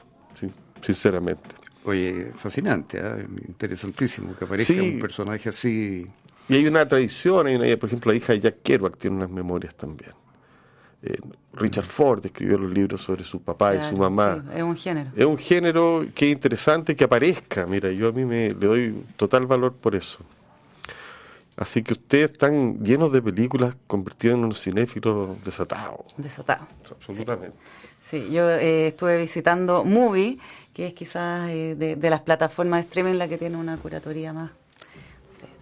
sinceramente. 0.82 1.50
Oye, 1.86 2.34
fascinante, 2.36 3.00
¿eh? 3.02 3.26
interesantísimo 3.48 4.36
que 4.36 4.44
aparezca 4.44 4.74
un 4.74 5.00
personaje 5.00 5.48
así. 5.48 6.06
Y 6.50 6.54
hay 6.56 6.68
una 6.68 6.86
tradición, 6.86 7.48
hay 7.48 7.76
por 7.78 7.88
ejemplo, 7.88 8.12
la 8.12 8.18
hija 8.18 8.34
de 8.34 8.42
Jack 8.42 8.62
Kerouac 8.62 8.98
tiene 8.98 9.16
unas 9.16 9.32
memorias 9.32 9.74
también. 9.74 10.12
Eh, 11.02 11.18
Richard 11.54 11.86
Ford 11.86 12.26
escribió 12.26 12.58
los 12.58 12.72
libros 12.72 13.02
sobre 13.02 13.24
su 13.24 13.42
papá 13.42 13.76
y 13.76 13.90
su 13.90 13.96
mamá. 13.96 14.44
es 14.54 14.64
un 14.64 14.76
género. 14.76 15.12
Es 15.16 15.26
un 15.26 15.38
género 15.38 16.06
que 16.14 16.28
es 16.28 16.32
interesante 16.34 16.96
que 16.96 17.04
aparezca. 17.04 17.66
Mira, 17.66 17.92
yo 17.92 18.10
a 18.10 18.12
mí 18.12 18.26
me 18.26 18.50
le 18.50 18.68
doy 18.68 19.04
total 19.16 19.46
valor 19.46 19.74
por 19.74 19.96
eso. 19.96 20.20
Así 21.60 21.84
que 21.84 21.92
ustedes 21.92 22.32
están 22.32 22.80
llenos 22.82 23.12
de 23.12 23.22
películas 23.22 23.76
convertidos 23.86 24.38
en 24.38 24.46
unos 24.46 24.62
cinéfilos 24.62 25.44
desatados. 25.44 26.14
Desatados. 26.16 26.68
Absolutamente. 26.90 27.58
Sí, 28.02 28.30
yo 28.32 28.50
eh, 28.50 28.88
estuve 28.88 29.18
visitando 29.18 29.84
Movie, 29.84 30.38
que 30.74 30.88
es 30.88 30.94
quizás 30.94 31.50
eh, 31.50 31.76
de, 31.78 32.10
las 32.10 32.22
plataformas 32.22 32.80
de 32.80 32.88
streaming 32.88 33.16
la 33.16 33.28
que 33.28 33.38
tiene 33.38 33.58
una 33.58 33.76
curatoría 33.76 34.32
más 34.32 34.52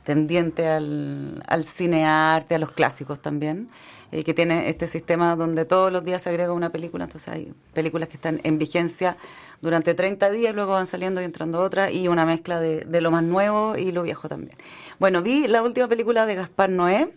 tendiente 0.07 0.65
al, 0.69 1.43
al 1.47 1.65
cinearte, 1.65 2.55
a 2.55 2.59
los 2.59 2.71
clásicos 2.71 3.19
también, 3.21 3.67
eh, 4.13 4.23
que 4.23 4.33
tiene 4.33 4.69
este 4.69 4.87
sistema 4.87 5.35
donde 5.35 5.65
todos 5.65 5.91
los 5.91 6.05
días 6.05 6.21
se 6.21 6.29
agrega 6.29 6.53
una 6.53 6.69
película, 6.69 7.03
entonces 7.03 7.27
hay 7.27 7.53
películas 7.73 8.07
que 8.07 8.15
están 8.15 8.39
en 8.45 8.57
vigencia 8.57 9.17
durante 9.61 9.93
30 9.93 10.29
días, 10.29 10.55
luego 10.55 10.71
van 10.71 10.87
saliendo 10.87 11.19
y 11.19 11.25
entrando 11.25 11.59
otras, 11.59 11.91
y 11.91 12.07
una 12.07 12.25
mezcla 12.25 12.61
de, 12.61 12.85
de 12.85 13.01
lo 13.01 13.11
más 13.11 13.21
nuevo 13.21 13.75
y 13.75 13.91
lo 13.91 14.03
viejo 14.03 14.29
también. 14.29 14.55
Bueno, 14.97 15.21
vi 15.21 15.45
la 15.45 15.61
última 15.61 15.89
película 15.89 16.25
de 16.25 16.35
Gaspar 16.35 16.69
Noé, 16.69 17.11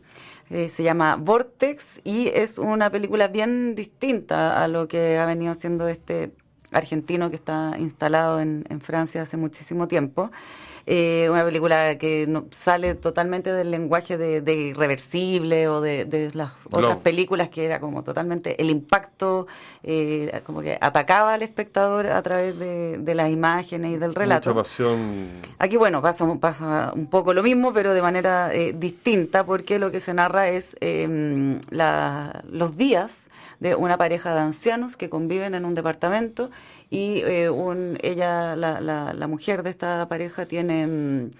eh, 0.50 0.68
se 0.68 0.82
llama 0.82 1.14
Vortex 1.14 2.00
y 2.02 2.26
es 2.26 2.58
una 2.58 2.90
película 2.90 3.28
bien 3.28 3.76
distinta 3.76 4.60
a 4.60 4.66
lo 4.66 4.88
que 4.88 5.16
ha 5.16 5.26
venido 5.26 5.54
siendo 5.54 5.86
este 5.86 6.32
argentino 6.72 7.30
que 7.30 7.36
está 7.36 7.76
instalado 7.78 8.40
en, 8.40 8.64
en 8.68 8.80
Francia 8.80 9.22
hace 9.22 9.36
muchísimo 9.36 9.86
tiempo. 9.86 10.32
Eh, 10.86 11.28
una 11.30 11.44
película 11.44 11.98
que 11.98 12.26
no, 12.26 12.46
sale 12.50 12.94
totalmente 12.94 13.52
del 13.52 13.70
lenguaje 13.70 14.16
de, 14.16 14.54
irreversible 14.54 15.68
o 15.68 15.80
de, 15.80 16.30
las 16.34 16.52
otras 16.70 16.96
películas 16.98 17.48
que 17.48 17.64
era 17.64 17.80
como 17.80 18.02
totalmente 18.02 18.60
el 18.60 18.70
impacto, 18.70 19.46
eh, 19.82 20.42
como 20.44 20.62
que 20.62 20.78
atacaba 20.80 21.34
al 21.34 21.42
espectador 21.42 22.06
a 22.06 22.22
través 22.22 22.58
de, 22.58 23.14
las 23.14 23.30
imágenes 23.30 23.92
y 23.92 23.96
del 23.96 24.14
relato. 24.14 24.54
Aquí, 25.58 25.76
bueno, 25.76 26.00
pasa, 26.00 26.26
pasa 26.40 26.92
un 26.94 27.06
poco 27.06 27.34
lo 27.34 27.42
mismo, 27.42 27.72
pero 27.72 27.92
de 27.92 28.02
manera 28.02 28.50
eh, 28.52 28.74
distinta, 28.76 29.44
porque 29.44 29.78
lo 29.78 29.90
que 29.90 30.00
se 30.00 30.14
narra 30.14 30.48
es 30.48 30.76
em, 30.80 31.60
los 32.50 32.76
días 32.76 33.30
de 33.58 33.74
una 33.74 33.98
pareja 33.98 34.32
de 34.34 34.40
ancianos 34.40 34.96
que 34.96 35.10
conviven 35.10 35.54
en 35.54 35.64
un 35.64 35.74
departamento 35.74 36.50
y 36.90 37.20
eh, 37.20 37.48
un, 37.48 37.98
ella, 38.02 38.56
la, 38.56 38.80
la, 38.80 39.12
la, 39.12 39.26
mujer 39.28 39.62
de 39.62 39.70
esta 39.70 40.08
pareja 40.08 40.46
tiene 40.46 40.86
mm, 40.86 41.30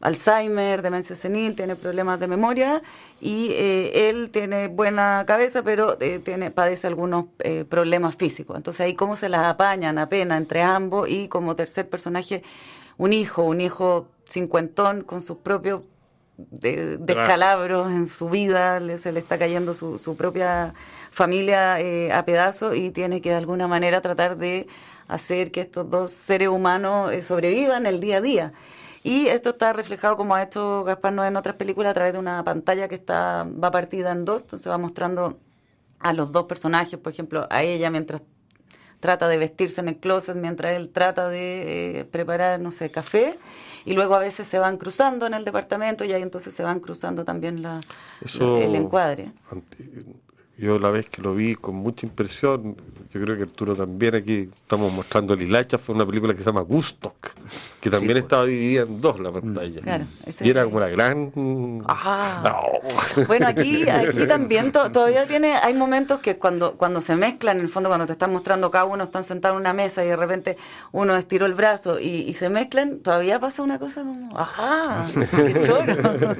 Alzheimer, 0.00 0.82
demencia 0.82 1.14
senil, 1.14 1.54
tiene 1.54 1.76
problemas 1.76 2.18
de 2.18 2.26
memoria 2.26 2.82
y 3.20 3.50
eh, 3.52 4.10
él 4.10 4.30
tiene 4.30 4.66
buena 4.66 5.24
cabeza, 5.26 5.62
pero 5.62 5.96
eh, 6.00 6.18
tiene 6.18 6.50
padece 6.50 6.88
algunos 6.88 7.26
problemas 7.68 8.16
físicos. 8.16 8.56
Entonces 8.56 8.80
ahí 8.80 8.94
cómo 8.94 9.16
se 9.16 9.28
las 9.28 9.46
apañan 9.46 9.98
apenas 9.98 10.38
entre 10.38 10.60
ambos 10.62 11.08
y 11.08 11.28
como 11.28 11.56
tercer 11.56 11.88
personaje 11.88 12.42
un 12.98 13.12
hijo, 13.12 13.42
un 13.42 13.60
hijo 13.60 14.08
cincuentón 14.26 15.02
con 15.02 15.22
sus 15.22 15.38
propios 15.38 15.82
de, 16.36 16.96
descalabros 16.98 17.90
en 17.90 18.06
su 18.06 18.28
vida, 18.28 18.80
se 18.98 19.12
le 19.12 19.20
está 19.20 19.38
cayendo 19.38 19.74
su, 19.74 19.98
su 19.98 20.16
propia 20.16 20.74
familia 21.10 21.80
eh, 21.80 22.12
a 22.12 22.24
pedazos 22.24 22.76
y 22.76 22.90
tiene 22.90 23.20
que 23.20 23.30
de 23.30 23.36
alguna 23.36 23.68
manera 23.68 24.00
tratar 24.00 24.36
de 24.36 24.66
hacer 25.08 25.50
que 25.50 25.60
estos 25.60 25.88
dos 25.88 26.12
seres 26.12 26.48
humanos 26.48 27.12
eh, 27.12 27.22
sobrevivan 27.22 27.86
el 27.86 28.00
día 28.00 28.18
a 28.18 28.20
día. 28.20 28.52
Y 29.02 29.26
esto 29.28 29.50
está 29.50 29.72
reflejado 29.72 30.16
como 30.16 30.34
ha 30.34 30.42
hecho 30.42 30.82
Gaspar 30.84 31.12
Noé 31.12 31.28
en 31.28 31.36
otras 31.36 31.56
películas 31.56 31.90
a 31.90 31.94
través 31.94 32.14
de 32.14 32.18
una 32.18 32.42
pantalla 32.42 32.88
que 32.88 32.94
está 32.94 33.46
va 33.62 33.70
partida 33.70 34.12
en 34.12 34.24
dos, 34.24 34.42
entonces 34.42 34.70
va 34.70 34.78
mostrando 34.78 35.38
a 36.00 36.12
los 36.12 36.32
dos 36.32 36.46
personajes, 36.46 36.98
por 36.98 37.12
ejemplo, 37.12 37.46
a 37.50 37.62
ella 37.62 37.90
mientras 37.90 38.22
trata 39.04 39.28
de 39.28 39.36
vestirse 39.36 39.82
en 39.82 39.88
el 39.88 39.96
closet 39.98 40.34
mientras 40.34 40.72
él 40.76 40.88
trata 40.88 41.28
de 41.28 41.98
eh, 41.98 42.04
preparar, 42.06 42.58
no 42.58 42.70
sé, 42.70 42.90
café, 42.90 43.38
y 43.84 43.92
luego 43.92 44.14
a 44.14 44.18
veces 44.18 44.48
se 44.48 44.58
van 44.58 44.78
cruzando 44.78 45.26
en 45.26 45.34
el 45.34 45.44
departamento 45.44 46.06
y 46.06 46.14
ahí 46.14 46.22
entonces 46.22 46.54
se 46.54 46.62
van 46.62 46.80
cruzando 46.80 47.22
también 47.22 47.60
la, 47.60 47.82
el 48.40 48.74
encuadre. 48.74 49.30
Yo 50.56 50.78
la 50.78 50.90
vez 50.90 51.08
que 51.08 51.20
lo 51.20 51.34
vi 51.34 51.56
con 51.56 51.74
mucha 51.74 52.06
impresión, 52.06 52.76
yo 53.12 53.20
creo 53.20 53.36
que 53.36 53.42
Arturo 53.42 53.74
también 53.74 54.14
aquí 54.14 54.48
estamos 54.62 54.92
mostrando 54.92 55.34
Lilacha, 55.34 55.78
fue 55.78 55.96
una 55.96 56.06
película 56.06 56.32
que 56.32 56.40
se 56.40 56.46
llama 56.46 56.60
Gustock, 56.60 57.30
que 57.80 57.90
también 57.90 58.12
pues. 58.12 58.22
estaba 58.22 58.46
dividida 58.46 58.82
en 58.82 59.00
dos 59.00 59.18
la 59.18 59.32
pantalla. 59.32 60.06
y 60.40 60.48
era 60.48 60.64
como 60.64 60.78
la 60.78 60.88
gran... 60.88 61.32
Ah. 61.86 62.60
Bueno, 63.26 63.48
aquí, 63.48 63.88
aquí 63.88 64.26
también 64.26 64.70
todavía 64.70 65.26
tiene, 65.26 65.54
hay 65.54 65.74
momentos 65.74 66.20
que 66.20 66.36
cuando, 66.36 66.74
cuando 66.74 67.00
se 67.00 67.16
mezclan, 67.16 67.56
en 67.58 67.62
el 67.62 67.68
fondo 67.68 67.88
cuando 67.88 68.06
te 68.06 68.12
están 68.12 68.32
mostrando 68.32 68.70
cada 68.70 68.84
uno, 68.84 69.04
están 69.04 69.24
sentados 69.24 69.56
en 69.56 69.60
una 69.60 69.72
mesa 69.72 70.04
y 70.04 70.08
de 70.08 70.16
repente 70.16 70.56
uno 70.92 71.16
estiró 71.16 71.46
el 71.46 71.54
brazo 71.54 71.98
y, 71.98 72.32
se 72.34 72.48
mezclan, 72.48 72.98
todavía 72.98 73.40
pasa 73.40 73.62
una 73.62 73.78
cosa 73.78 74.02
como, 74.02 74.38
ajá, 74.38 75.06
qué 75.30 75.60
choro. 75.60 75.94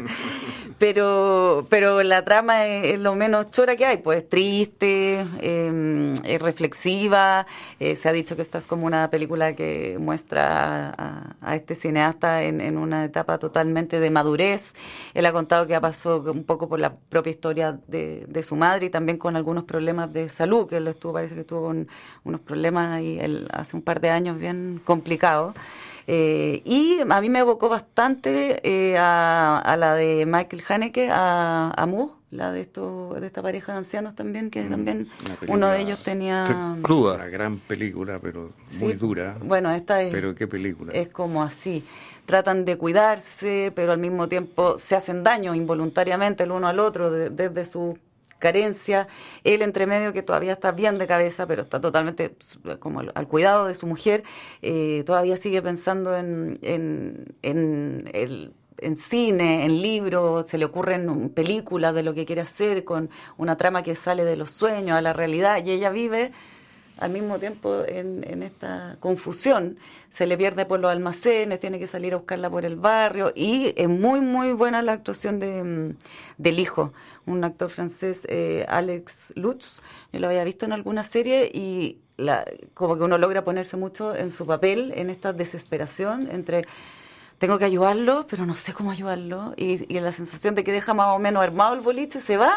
pero, 0.78 1.66
pero 1.70 2.02
la 2.02 2.24
trama 2.24 2.66
es, 2.66 2.98
lo 2.98 3.14
menos 3.14 3.50
chora 3.50 3.76
que 3.76 3.86
hay, 3.86 3.98
pues 3.98 4.28
triste, 4.28 5.24
eh, 5.40 6.38
reflexiva. 6.40 7.46
Eh, 7.78 7.96
se 7.96 8.08
ha 8.08 8.12
dicho 8.12 8.36
que 8.36 8.42
esta 8.42 8.58
es 8.58 8.66
como 8.66 8.86
una 8.86 9.10
película 9.10 9.54
que 9.54 9.96
muestra 9.98 10.94
a, 11.40 11.56
este 11.56 11.74
cineasta 11.74 12.42
en, 12.42 12.76
una 12.76 13.04
etapa 13.04 13.38
totalmente 13.38 14.00
de 14.00 14.10
madurez. 14.10 14.74
Él 15.14 15.26
ha 15.26 15.32
contado 15.32 15.66
que 15.66 15.74
ha 15.74 15.80
pasado 15.80 16.32
un 16.32 16.44
poco 16.44 16.68
por 16.68 16.80
la 16.80 16.96
propia 16.96 17.30
historia 17.30 17.78
de, 17.86 18.42
su 18.42 18.56
madre 18.56 18.86
y 18.86 18.90
también 18.90 19.16
con 19.16 19.36
algunos 19.36 19.64
problemas 19.64 20.12
de 20.12 20.28
salud, 20.28 20.68
que 20.68 20.76
él 20.78 20.88
estuvo, 20.88 21.14
parece 21.14 21.34
que 21.34 21.42
estuvo 21.42 21.62
con 21.62 21.88
unos 22.24 22.40
problemas 22.40 22.92
ahí 22.92 23.20
hace 23.52 23.76
un 23.76 23.82
par 23.82 24.00
de 24.00 24.10
años 24.10 24.38
bien 24.38 24.80
complicados. 24.84 25.54
Eh, 26.06 26.62
y 26.64 26.98
a 27.08 27.20
mí 27.20 27.30
me 27.30 27.38
evocó 27.40 27.68
bastante 27.68 28.60
eh, 28.62 28.96
a, 28.98 29.76
la 29.78 29.94
de 29.94 30.26
Michael 30.26 30.62
Haneke, 30.68 31.08
a, 31.10 31.70
a 31.70 31.86
la 32.30 32.52
de 32.52 32.62
esto, 32.62 33.14
de 33.20 33.26
esta 33.26 33.42
pareja 33.42 33.72
de 33.72 33.78
ancianos 33.78 34.14
también, 34.14 34.50
que 34.50 34.62
mm, 34.62 34.70
también 34.70 35.08
uno 35.46 35.68
de 35.68 35.80
ellos 35.80 36.02
tenía... 36.02 36.76
Cruda. 36.82 37.14
Una 37.14 37.26
gran 37.28 37.58
película, 37.58 38.18
pero 38.20 38.52
muy 38.80 38.94
dura. 38.94 39.36
Bueno, 39.40 39.70
esta 39.70 40.02
es... 40.02 40.12
Pero 40.12 40.34
qué 40.34 40.48
película. 40.48 40.92
Es 40.92 41.08
como 41.08 41.42
así. 41.42 41.84
Tratan 42.26 42.64
de 42.64 42.76
cuidarse, 42.76 43.72
pero 43.74 43.92
al 43.92 43.98
mismo 43.98 44.28
tiempo 44.28 44.76
se 44.78 44.96
hacen 44.96 45.22
daño 45.22 45.54
involuntariamente 45.54 46.42
el 46.42 46.50
uno 46.50 46.66
al 46.66 46.80
otro 46.80 47.10
desde 47.10 47.64
su 47.64 47.98
carencia, 48.38 49.08
él 49.44 49.62
entre 49.62 49.86
medio 49.86 50.12
que 50.12 50.22
todavía 50.22 50.52
está 50.52 50.72
bien 50.72 50.98
de 50.98 51.06
cabeza, 51.06 51.46
pero 51.46 51.62
está 51.62 51.80
totalmente 51.80 52.36
como 52.78 53.00
al, 53.00 53.28
cuidado 53.28 53.66
de 53.66 53.74
su 53.74 53.86
mujer, 53.86 54.24
eh, 54.62 55.02
todavía 55.06 55.36
sigue 55.36 55.62
pensando 55.62 56.16
en, 56.16 56.54
en, 56.62 57.34
en 57.42 58.10
el 58.12 58.52
en 58.78 58.96
cine, 58.96 59.64
en 59.64 59.80
libros, 59.80 60.48
se 60.48 60.58
le 60.58 60.64
ocurren 60.64 61.30
películas 61.30 61.94
de 61.94 62.02
lo 62.02 62.14
que 62.14 62.26
quiere 62.26 62.42
hacer 62.42 62.84
con 62.84 63.08
una 63.36 63.56
trama 63.56 63.82
que 63.82 63.94
sale 63.94 64.24
de 64.24 64.36
los 64.36 64.50
sueños 64.50 64.98
a 64.98 65.00
la 65.00 65.12
realidad 65.12 65.64
y 65.64 65.70
ella 65.70 65.90
vive 65.90 66.32
al 66.98 67.10
mismo 67.10 67.38
tiempo 67.38 67.84
en, 67.86 68.42
esta 68.42 68.96
confusión. 69.00 69.78
Se 70.08 70.26
le 70.26 70.36
pierde 70.36 70.66
por 70.66 70.80
los 70.80 70.90
almacenes, 70.90 71.60
tiene 71.60 71.78
que 71.78 71.86
salir 71.86 72.14
a 72.14 72.18
buscarla 72.18 72.50
por 72.50 72.64
el 72.64 72.76
barrio 72.76 73.32
y 73.34 73.72
es 73.76 73.88
muy, 73.88 74.20
muy 74.20 74.52
buena 74.52 74.82
la 74.82 74.92
actuación 74.92 75.38
de, 75.40 75.62
mm, 75.64 75.96
del 76.38 76.58
hijo, 76.58 76.92
un 77.26 77.42
actor 77.44 77.70
francés, 77.70 78.26
eh, 78.28 78.64
Alex 78.68 79.32
Lutz. 79.36 79.80
Yo 80.12 80.20
lo 80.20 80.28
había 80.28 80.44
visto 80.44 80.66
en 80.66 80.72
alguna 80.72 81.02
serie 81.02 81.50
y 81.52 81.98
la, 82.16 82.44
como 82.74 82.96
que 82.96 83.02
uno 83.02 83.18
logra 83.18 83.44
ponerse 83.44 83.76
mucho 83.76 84.14
en 84.14 84.30
su 84.30 84.46
papel, 84.46 84.92
en 84.96 85.10
esta 85.10 85.32
desesperación 85.32 86.28
entre 86.30 86.62
tengo 87.38 87.58
que 87.58 87.64
ayudarlo, 87.64 88.26
pero 88.28 88.46
no 88.46 88.54
sé 88.54 88.72
cómo 88.72 88.92
ayudarlo. 88.92 89.54
Y, 89.56 89.92
y 89.92 90.00
la 90.00 90.12
sensación 90.12 90.54
de 90.54 90.62
que 90.62 90.72
deja 90.72 90.94
más 90.94 91.08
o 91.08 91.18
menos 91.18 91.42
armado 91.42 91.74
el 91.74 91.80
boliche, 91.80 92.20
se 92.20 92.36
va 92.36 92.52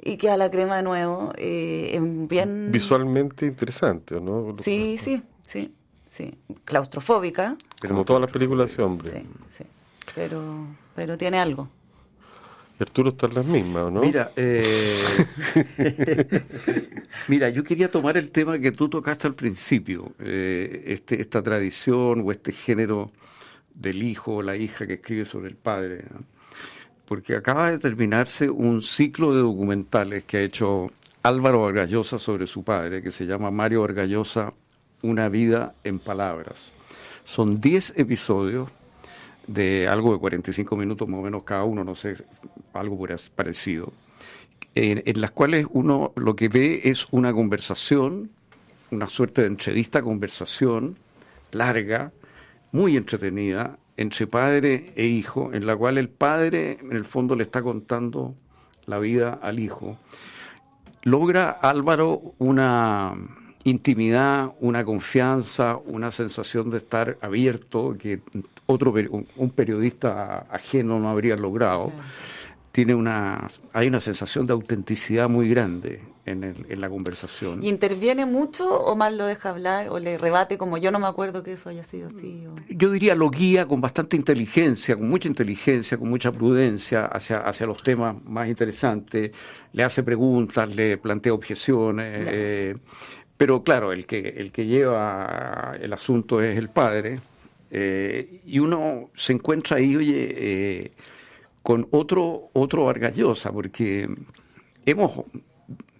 y 0.00 0.16
queda 0.16 0.36
la 0.36 0.50
crema 0.50 0.76
de 0.76 0.82
nuevo. 0.82 1.32
Eh, 1.36 1.98
bien... 2.00 2.70
Visualmente 2.70 3.46
interesante, 3.46 4.20
¿no? 4.20 4.54
Sí, 4.58 4.96
sí, 4.98 5.22
sí, 5.42 5.74
sí. 6.04 6.34
Claustrofóbica. 6.64 7.56
Como 7.80 8.04
todas 8.04 8.20
las 8.22 8.30
películas 8.30 8.76
de 8.76 8.82
hombre. 8.82 9.10
Sí, 9.10 9.26
sí. 9.50 9.64
Pero, 10.14 10.66
pero 10.94 11.16
tiene 11.16 11.38
algo. 11.38 11.68
Arturo 12.78 13.10
está 13.10 13.26
en 13.26 13.34
las 13.34 13.46
mismas, 13.46 13.92
¿no? 13.92 14.00
Mira, 14.00 14.32
eh, 14.34 14.62
mira, 17.28 17.48
yo 17.48 17.62
quería 17.62 17.88
tomar 17.88 18.16
el 18.16 18.30
tema 18.30 18.58
que 18.58 18.72
tú 18.72 18.88
tocaste 18.88 19.28
al 19.28 19.34
principio, 19.34 20.12
eh, 20.18 20.82
este, 20.86 21.20
esta 21.20 21.40
tradición 21.40 22.22
o 22.26 22.32
este 22.32 22.50
género 22.50 23.12
del 23.74 24.02
hijo 24.02 24.36
o 24.36 24.42
la 24.42 24.56
hija 24.56 24.86
que 24.88 24.94
escribe 24.94 25.24
sobre 25.24 25.50
el 25.50 25.56
padre. 25.56 26.04
¿no? 26.10 26.33
Porque 27.06 27.36
acaba 27.36 27.70
de 27.70 27.78
terminarse 27.78 28.48
un 28.48 28.82
ciclo 28.82 29.34
de 29.34 29.42
documentales 29.42 30.24
que 30.24 30.38
ha 30.38 30.42
hecho 30.42 30.90
Álvaro 31.22 31.66
Argallosa 31.66 32.18
sobre 32.18 32.46
su 32.46 32.64
padre, 32.64 33.02
que 33.02 33.10
se 33.10 33.26
llama 33.26 33.50
Mario 33.50 33.84
Argallosa, 33.84 34.52
Una 35.02 35.28
vida 35.28 35.74
en 35.84 35.98
palabras. 35.98 36.72
Son 37.24 37.60
10 37.60 37.94
episodios 37.96 38.70
de 39.46 39.86
algo 39.86 40.14
de 40.14 40.18
45 40.18 40.76
minutos 40.76 41.06
más 41.08 41.20
o 41.20 41.22
menos 41.22 41.42
cada 41.42 41.64
uno, 41.64 41.84
no 41.84 41.94
sé, 41.94 42.14
algo 42.72 43.06
parecido, 43.34 43.92
en 44.74 45.20
las 45.20 45.30
cuales 45.30 45.66
uno 45.70 46.12
lo 46.16 46.34
que 46.34 46.48
ve 46.48 46.80
es 46.84 47.06
una 47.10 47.34
conversación, 47.34 48.30
una 48.90 49.08
suerte 49.08 49.42
de 49.42 49.48
entrevista 49.48 50.00
conversación 50.02 50.96
larga, 51.52 52.12
muy 52.72 52.96
entretenida, 52.96 53.78
entre 53.96 54.26
padre 54.26 54.92
e 54.96 55.06
hijo, 55.06 55.52
en 55.52 55.66
la 55.66 55.76
cual 55.76 55.98
el 55.98 56.08
padre 56.08 56.78
en 56.80 56.92
el 56.92 57.04
fondo 57.04 57.34
le 57.34 57.44
está 57.44 57.62
contando 57.62 58.34
la 58.86 58.98
vida 58.98 59.38
al 59.42 59.58
hijo, 59.58 59.98
logra 61.02 61.50
Álvaro 61.50 62.34
una 62.38 63.14
intimidad, 63.64 64.52
una 64.60 64.84
confianza, 64.84 65.76
una 65.76 66.10
sensación 66.10 66.70
de 66.70 66.78
estar 66.78 67.18
abierto 67.22 67.96
que 67.98 68.20
otro 68.66 68.92
un 69.36 69.50
periodista 69.50 70.46
ajeno 70.50 70.98
no 70.98 71.08
habría 71.08 71.36
logrado 71.36 71.92
tiene 72.74 72.92
una, 72.92 73.46
hay 73.72 73.86
una 73.86 74.00
sensación 74.00 74.46
de 74.46 74.52
autenticidad 74.52 75.28
muy 75.28 75.48
grande 75.48 76.00
en, 76.26 76.42
el, 76.42 76.66
en 76.68 76.80
la 76.80 76.88
conversación. 76.88 77.62
¿Y 77.62 77.68
interviene 77.68 78.26
mucho 78.26 78.68
o 78.68 78.96
más 78.96 79.12
lo 79.12 79.26
deja 79.26 79.50
hablar 79.50 79.90
o 79.90 80.00
le 80.00 80.18
rebate 80.18 80.58
como 80.58 80.76
yo 80.76 80.90
no 80.90 80.98
me 80.98 81.06
acuerdo 81.06 81.44
que 81.44 81.52
eso 81.52 81.68
haya 81.68 81.84
sido 81.84 82.08
así? 82.08 82.42
Yo 82.68 82.90
diría 82.90 83.14
lo 83.14 83.30
guía 83.30 83.68
con 83.68 83.80
bastante 83.80 84.16
inteligencia, 84.16 84.96
con 84.96 85.08
mucha 85.08 85.28
inteligencia, 85.28 85.96
con 85.98 86.08
mucha 86.10 86.32
prudencia 86.32 87.06
hacia, 87.06 87.42
hacia 87.42 87.64
los 87.64 87.80
temas 87.80 88.16
más 88.24 88.48
interesantes, 88.48 89.30
le 89.72 89.84
hace 89.84 90.02
preguntas, 90.02 90.74
le 90.74 90.98
plantea 90.98 91.32
objeciones, 91.32 92.26
eh, 92.28 92.76
pero 93.36 93.62
claro, 93.62 93.92
el 93.92 94.04
que, 94.04 94.18
el 94.36 94.50
que 94.50 94.66
lleva 94.66 95.76
el 95.80 95.92
asunto 95.92 96.42
es 96.42 96.58
el 96.58 96.70
padre. 96.70 97.20
Eh, 97.70 98.40
y 98.46 98.58
uno 98.58 99.10
se 99.14 99.32
encuentra 99.32 99.76
ahí, 99.76 99.94
oye, 99.94 100.28
eh, 100.28 100.92
con 101.64 101.88
otro, 101.92 102.50
otro 102.52 102.84
Vargas 102.84 103.16
Llosa, 103.16 103.50
porque 103.50 104.06
hemos 104.84 105.24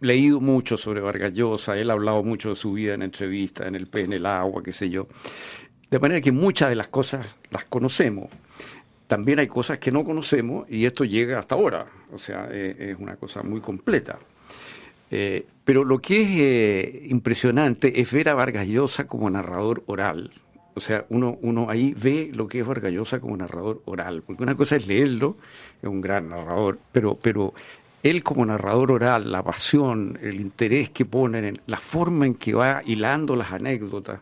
leído 0.00 0.38
mucho 0.38 0.76
sobre 0.76 1.00
Vargas 1.00 1.33
Llosa, 1.33 1.75
él 1.78 1.88
ha 1.88 1.94
hablado 1.94 2.23
mucho 2.23 2.50
de 2.50 2.56
su 2.56 2.75
vida 2.75 2.92
en 2.92 3.00
entrevistas, 3.00 3.66
en 3.66 3.75
el 3.75 3.87
pez, 3.87 4.04
en 4.04 4.12
el 4.12 4.26
agua, 4.26 4.62
qué 4.62 4.73
sé 4.73 4.90
yo. 4.90 5.09
De 5.90 5.99
manera 5.99 6.21
que 6.21 6.33
muchas 6.33 6.68
de 6.68 6.75
las 6.75 6.88
cosas 6.88 7.35
las 7.50 7.64
conocemos. 7.64 8.28
También 9.06 9.38
hay 9.38 9.47
cosas 9.47 9.78
que 9.78 9.90
no 9.90 10.04
conocemos 10.04 10.68
y 10.68 10.85
esto 10.85 11.02
llega 11.06 11.38
hasta 11.38 11.54
ahora. 11.54 11.87
O 12.12 12.18
sea, 12.18 12.47
eh, 12.50 12.90
es 12.90 12.99
una 12.99 13.16
cosa 13.16 13.42
muy 13.42 13.62
completa. 13.62 14.18
Eh, 15.11 15.47
pero 15.64 15.83
lo 15.83 15.99
que 15.99 16.23
es 16.23 16.28
eh, 16.30 17.06
impresionante 17.09 18.02
es 18.02 18.12
ver 18.12 18.28
a 18.28 18.35
Vargas 18.35 18.68
Llosa 18.68 19.06
como 19.06 19.30
narrador 19.30 19.83
oral. 19.87 20.30
O 20.75 20.81
sea, 20.81 21.04
uno, 21.09 21.38
uno 21.43 21.71
ahí 21.71 21.95
ve 21.97 22.31
lo 22.35 22.49
que 22.49 22.61
es 22.61 22.66
Vargallosa 22.66 23.21
como 23.21 23.37
narrador 23.37 23.83
oral, 23.85 24.23
porque 24.26 24.43
una 24.43 24.57
cosa 24.57 24.76
es 24.76 24.87
leerlo, 24.87 25.37
es 25.81 25.88
un 25.88 26.00
gran 26.00 26.28
narrador, 26.28 26.78
pero, 26.90 27.16
pero 27.21 27.54
él 28.02 28.23
como 28.23 28.45
narrador 28.45 28.93
oral, 28.93 29.31
la 29.31 29.43
pasión, 29.43 30.19
el 30.21 30.40
interés 30.40 30.90
que 30.90 31.04
ponen, 31.04 31.45
en 31.45 31.61
la 31.66 31.78
forma 31.78 32.26
en 32.26 32.35
que 32.35 32.54
va 32.54 32.83
hilando 32.85 33.37
las 33.37 33.52
anécdotas, 33.52 34.21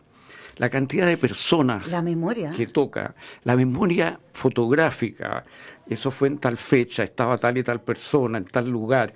la 0.57 0.69
cantidad 0.69 1.07
de 1.07 1.17
personas 1.17 1.87
la 1.87 2.01
memoria. 2.01 2.51
que 2.51 2.67
toca, 2.67 3.15
la 3.43 3.55
memoria 3.55 4.19
fotográfica, 4.33 5.43
eso 5.89 6.11
fue 6.11 6.27
en 6.27 6.37
tal 6.37 6.57
fecha, 6.57 7.03
estaba 7.03 7.37
tal 7.37 7.57
y 7.57 7.63
tal 7.63 7.81
persona, 7.81 8.37
en 8.37 8.45
tal 8.45 8.69
lugar. 8.69 9.13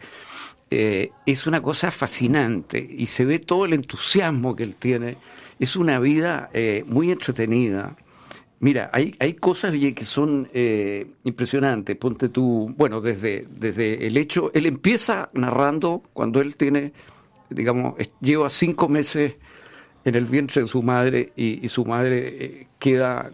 Eh, 0.69 1.11
es 1.25 1.47
una 1.47 1.61
cosa 1.61 1.91
fascinante 1.91 2.85
y 2.89 3.05
se 3.05 3.23
ve 3.23 3.39
todo 3.39 3.63
el 3.63 3.71
entusiasmo 3.71 4.53
que 4.53 4.63
él 4.63 4.75
tiene 4.75 5.17
es 5.59 5.75
una 5.75 5.99
vida 5.99 6.49
eh, 6.53 6.83
muy 6.87 7.11
entretenida. 7.11 7.95
Mira, 8.59 8.89
hay, 8.93 9.15
hay 9.19 9.33
cosas 9.35 9.71
que 9.71 10.05
son 10.05 10.49
eh, 10.53 11.07
impresionantes. 11.23 11.95
Ponte 11.95 12.29
tú, 12.29 12.73
bueno, 12.75 13.01
desde, 13.01 13.47
desde 13.49 14.07
el 14.07 14.17
hecho, 14.17 14.51
él 14.53 14.65
empieza 14.65 15.29
narrando 15.33 16.03
cuando 16.13 16.41
él 16.41 16.55
tiene, 16.55 16.93
digamos, 17.49 17.95
lleva 18.19 18.49
cinco 18.49 18.89
meses 18.89 19.35
en 20.05 20.15
el 20.15 20.25
vientre 20.25 20.61
de 20.61 20.67
su 20.67 20.81
madre 20.81 21.33
y, 21.35 21.67
su 21.67 21.85
madre 21.85 22.45
eh, 22.45 22.67
queda 22.79 23.29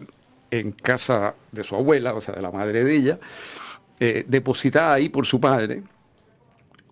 en 0.50 0.72
casa 0.72 1.34
de 1.52 1.62
su 1.62 1.74
abuela, 1.74 2.14
o 2.14 2.20
sea, 2.20 2.34
de 2.34 2.42
la 2.42 2.50
madre 2.50 2.84
de 2.84 2.94
ella, 2.94 3.18
depositada 4.26 4.92
ahí 4.92 5.08
por 5.08 5.24
su 5.24 5.40
padre, 5.40 5.82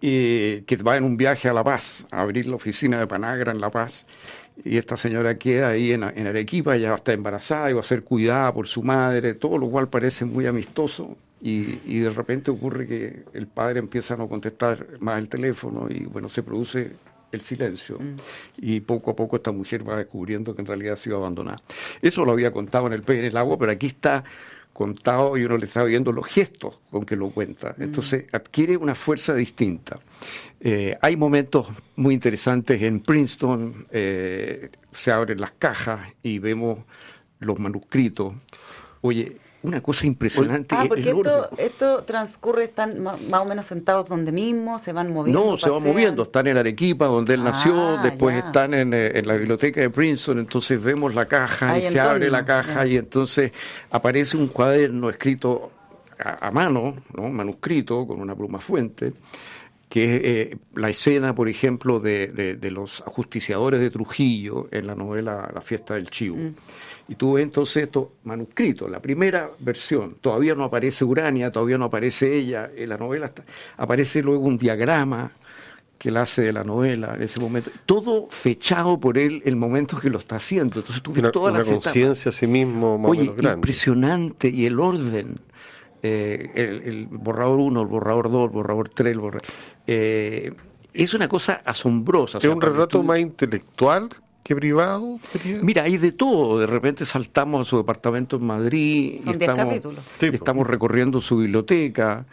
que 0.01 0.79
va 0.85 0.97
en 0.97 1.05
un 1.05 1.17
viaje 1.17 1.49
a 1.49 1.53
La 1.53 1.63
Paz, 1.63 2.07
a 2.11 2.23
abrir 2.23 2.47
la 2.47 2.57
oficina 2.57 2.99
de 2.99 3.07
Panagra 3.07 3.53
en 3.53 3.61
La 3.61 3.71
Paz 3.71 4.07
y 4.65 4.77
esta 4.77 4.97
señora 4.97 5.37
queda 5.39 5.69
ahí 5.69 5.93
en, 5.93 6.03
en 6.05 6.27
Arequipa, 6.27 6.77
ya 6.77 6.95
está 6.95 7.13
embarazada 7.13 7.71
y 7.71 7.75
va 7.75 7.81
a 7.81 7.85
ser 7.85 8.05
cuidada 8.05 8.53
por 8.53 8.69
su 8.69 8.83
madre, 8.83 9.35
todo 9.35 9.59
lo 9.59 9.69
cual 9.69 9.89
parece 9.89 10.25
muy 10.25 10.47
amistoso. 10.47 11.17
Y, 11.41 11.81
y, 11.87 11.99
de 11.99 12.11
repente 12.11 12.53
ocurre 12.53 12.87
que 12.87 13.25
el 13.33 13.49
padre 13.49 13.81
empieza 13.81 14.15
a 14.15 14.17
no 14.17 14.29
contestar 14.29 14.87
más 15.01 15.19
el 15.19 15.29
teléfono 15.29 15.89
y 15.91 16.05
bueno, 16.05 16.29
se 16.29 16.45
produce 16.45 16.93
el 17.33 17.41
silencio. 17.41 17.99
Mm. 17.99 18.17
Y 18.59 18.81
poco 18.81 19.11
a 19.11 19.17
poco 19.17 19.37
esta 19.37 19.51
mujer 19.51 19.89
va 19.89 19.97
descubriendo 19.97 20.55
que 20.55 20.61
en 20.61 20.67
realidad 20.67 20.95
ha 20.95 20.97
sido 20.97 21.17
abandonada. 21.17 21.57
Eso 22.01 22.25
lo 22.25 22.33
había 22.33 22.53
contado 22.53 22.87
en 22.87 22.93
el 22.93 23.03
pez 23.03 23.19
en 23.19 23.25
el 23.25 23.37
agua, 23.37 23.59
pero 23.59 23.73
aquí 23.73 23.87
está 23.87 24.23
contado 24.73 25.37
y 25.37 25.45
uno 25.45 25.57
le 25.57 25.67
está 25.67 25.85
viendo 25.85 26.13
los 26.13 26.27
gestos 26.27 26.81
con 26.91 27.05
que 27.05 27.17
lo 27.17 27.31
cuenta. 27.31 27.75
Mm. 27.77 27.83
Entonces 27.83 28.25
adquiere 28.33 28.77
una 28.77 28.95
fuerza 28.95 29.35
distinta. 29.35 29.99
Eh, 30.61 30.97
hay 31.01 31.17
momentos 31.17 31.69
muy 31.97 32.15
interesantes 32.15 32.83
en 32.83 33.01
Princeton, 33.01 33.87
eh, 33.91 34.71
se 34.93 35.13
abren 35.13 35.41
las 35.41 35.53
cajas 35.53 36.01
y 36.23 36.39
vemos 36.39 36.79
los 37.41 37.59
manuscritos. 37.59 38.35
Oye, 39.01 39.37
una 39.63 39.81
cosa 39.81 40.07
impresionante. 40.07 40.75
Ah, 40.77 40.85
porque 40.89 41.11
esto, 41.11 41.51
esto, 41.57 42.05
transcurre, 42.05 42.65
están 42.65 43.03
más 43.03 43.41
o 43.41 43.45
menos 43.45 43.67
sentados 43.67 44.09
donde 44.09 44.33
mismo, 44.33 44.79
se 44.79 44.93
van 44.93 45.13
moviendo. 45.13 45.45
No, 45.45 45.57
se 45.57 45.71
van 45.71 45.83
moviendo, 45.83 46.25
están 46.25 46.47
en 46.49 46.57
Arequipa, 46.57 47.07
donde 47.07 47.35
él 47.35 47.45
nació, 47.45 47.99
ah, 47.99 48.03
después 48.03 48.45
están 48.45 48.75
en, 48.75 48.93
eh, 48.93 49.13
en, 49.15 49.27
la 49.27 49.37
biblioteca 49.37 49.81
de 49.81 49.91
Princeton, 49.91 50.41
entonces 50.41 50.83
vemos 50.83 51.15
la 51.15 51.27
caja 51.27 51.79
y 51.79 51.83
se 51.83 52.01
abre 52.01 52.29
la 52.29 52.45
caja 52.45 52.87
y 52.87 52.97
entonces 52.97 53.53
aparece 53.91 54.37
un 54.37 54.49
cuaderno 54.49 55.11
escrito 55.11 55.71
a, 56.19 56.51
mano, 56.51 56.97
¿no? 57.17 57.29
manuscrito, 57.29 58.07
con 58.07 58.21
una 58.21 58.35
pluma 58.35 58.61
fuente 58.61 59.13
que 59.93 60.05
es 60.05 60.21
eh, 60.25 60.57
la 60.75 60.89
escena, 60.89 61.35
por 61.35 61.51
ejemplo, 61.51 62.01
de, 62.01 62.29
de, 62.29 62.71
los 62.71 63.03
ajusticiadores 63.03 63.79
de 63.79 63.91
Trujillo 63.91 64.67
en 64.71 64.87
la 64.87 64.95
novela 64.95 65.51
La 65.53 65.61
fiesta 65.61 65.93
del 65.93 66.09
Chivo. 66.09 66.39
Mm. 66.39 66.55
Y 67.09 67.15
tú 67.17 67.35
ves 67.35 67.43
entonces 67.43 67.83
esto 67.83 68.13
manuscrito, 68.25 68.89
la 68.89 69.01
primera 69.01 69.51
versión, 69.59 70.17
todavía 70.23 70.55
no 70.55 70.65
aparece 70.65 71.05
Urania, 71.05 71.51
todavía 71.51 71.77
no 71.77 71.85
aparece 71.85 72.35
ella, 72.35 72.71
en 72.75 72.89
la 72.89 72.97
novela 72.97 73.31
aparece 73.77 74.23
luego 74.23 74.47
un 74.47 74.57
diagrama 74.57 75.33
que 75.99 76.09
él 76.09 76.17
hace 76.17 76.41
de 76.41 76.55
la 76.55 76.65
novela 76.65 77.13
en 77.15 77.23
ese 77.25 77.39
momento, 77.39 77.71
todo 77.85 78.29
fechado 78.31 78.99
por 78.99 79.19
él 79.19 79.43
el 79.45 79.57
momento 79.57 80.01
que 80.01 80.09
lo 80.09 80.17
está 80.17 80.37
haciendo. 80.37 80.79
Entonces 80.79 81.03
tú 81.03 81.13
ves 81.13 81.31
toda 81.31 81.53
la 81.53 81.63
conciencia 81.63 82.31
a 82.31 82.33
sí 82.33 82.47
mismo 82.47 82.97
más 82.97 83.11
Oye, 83.11 83.25
impresionante 83.25 84.49
y 84.49 84.65
el 84.65 84.81
orden. 84.81 85.39
Eh, 86.05 86.51
el, 86.57 87.07
borrador 87.07 87.61
1, 87.61 87.81
el 87.83 87.87
borrador 87.87 88.31
2, 88.31 88.45
el 88.47 88.51
borrador 88.51 88.89
3, 88.89 89.13
el 89.13 89.21
borrador... 89.21 89.43
Eh, 89.87 90.53
es 90.93 91.15
una 91.15 91.29
cosa 91.29 91.63
asombrosa. 91.65 92.39
Es 92.39 92.45
un 92.45 92.61
relato 92.61 93.03
más 93.03 93.19
intelectual 93.19 94.09
¿Qué 94.43 94.57
privado 94.57 95.21
Mira, 95.63 95.85
hay 95.85 95.99
de 95.99 96.13
todo. 96.13 96.59
De 96.59 96.67
repente 96.67 97.05
saltamos 97.05 97.67
a 97.67 97.71
su 97.71 97.77
departamento 97.77 98.37
en 98.37 98.45
Madrid 98.45 99.21
y 99.25 99.31
estamos, 99.31 99.75
estamos 100.21 100.67
recorriendo 100.67 101.21
su 101.21 101.37
biblioteca 101.39 102.27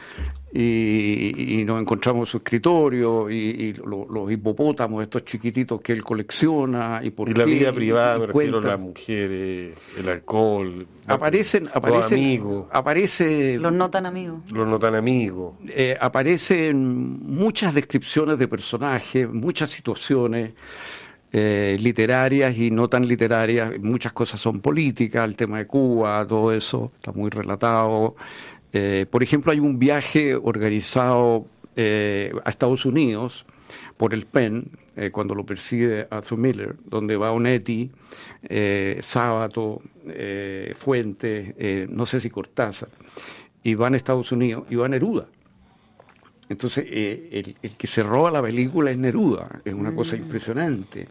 y, 0.51 1.63
nos 1.65 1.79
encontramos 1.79 2.29
su 2.29 2.37
escritorio 2.37 3.29
y, 3.29 3.73
los 3.73 4.31
hipopótamos, 4.31 5.03
estos 5.03 5.23
chiquititos 5.25 5.79
que 5.81 5.93
él 5.93 6.03
colecciona. 6.03 7.01
Y, 7.03 7.11
por 7.11 7.35
la 7.37 7.45
vida 7.45 7.71
privada, 7.71 8.17
me 8.17 8.27
refiero 8.27 8.57
a 8.57 8.61
las 8.61 8.79
mujeres, 8.79 9.77
el 9.97 10.09
alcohol. 10.09 10.87
Aparecen, 11.05 11.69
aparecen, 11.73 11.99
los 11.99 12.11
amigos. 12.11 12.67
Aparece, 12.71 13.57
los 13.59 13.73
no 13.73 13.89
tan 13.89 14.05
amigos. 14.07 14.39
Los 14.51 14.67
no 14.67 14.79
tan 14.79 14.95
amigos. 14.95 15.53
Eh, 15.67 15.95
aparecen 15.99 17.19
muchas 17.23 17.73
descripciones 17.73 18.39
de 18.39 18.47
personajes, 18.47 19.29
muchas 19.31 19.69
situaciones. 19.69 20.53
Eh, 21.31 21.77
literarias 21.79 22.57
y 22.57 22.71
no 22.71 22.89
tan 22.89 23.07
literarias, 23.07 23.79
muchas 23.79 24.13
cosas 24.13 24.41
son 24.41 24.61
políticas, 24.61 25.25
el 25.29 25.35
tema 25.35 25.59
de 25.59 25.67
Cuba, 25.67 26.25
todo 26.25 26.51
eso 26.51 26.91
está 26.95 27.11
muy 27.11 27.29
relatado. 27.29 28.15
Eh, 28.73 29.05
por 29.09 29.21
ejemplo, 29.21 29.51
hay 29.51 29.59
un 29.59 29.77
viaje 29.77 30.33
organizado 30.35 31.45
eh, 31.75 32.31
a 32.43 32.49
Estados 32.49 32.83
Unidos 32.85 33.45
por 33.97 34.13
el 34.13 34.25
PEN, 34.25 34.71
cuando 35.13 35.33
lo 35.33 35.45
persigue 35.45 36.07
Arthur 36.09 36.37
Miller, 36.37 36.75
donde 36.83 37.15
va 37.15 37.31
Onetti, 37.31 37.89
Sábato, 38.99 39.81
Fuente, 40.75 41.87
no 41.89 42.05
sé 42.05 42.19
si 42.19 42.29
Cortázar, 42.29 42.89
y 43.63 43.75
van 43.75 43.93
a 43.93 43.97
Estados 43.97 44.33
Unidos 44.33 44.65
y 44.69 44.75
van 44.75 44.91
Neruda. 44.91 45.27
Entonces, 46.49 46.85
eh, 46.89 47.55
el, 47.61 47.75
que 47.75 47.87
se 47.87 48.01
roba 48.01 48.31
la 48.31 48.41
película 48.41 48.89
es 48.89 48.97
Neruda, 48.97 49.61
es 49.63 49.73
una 49.73 49.93
cosa 49.93 50.15
mm. 50.15 50.19
impresionante. 50.19 51.07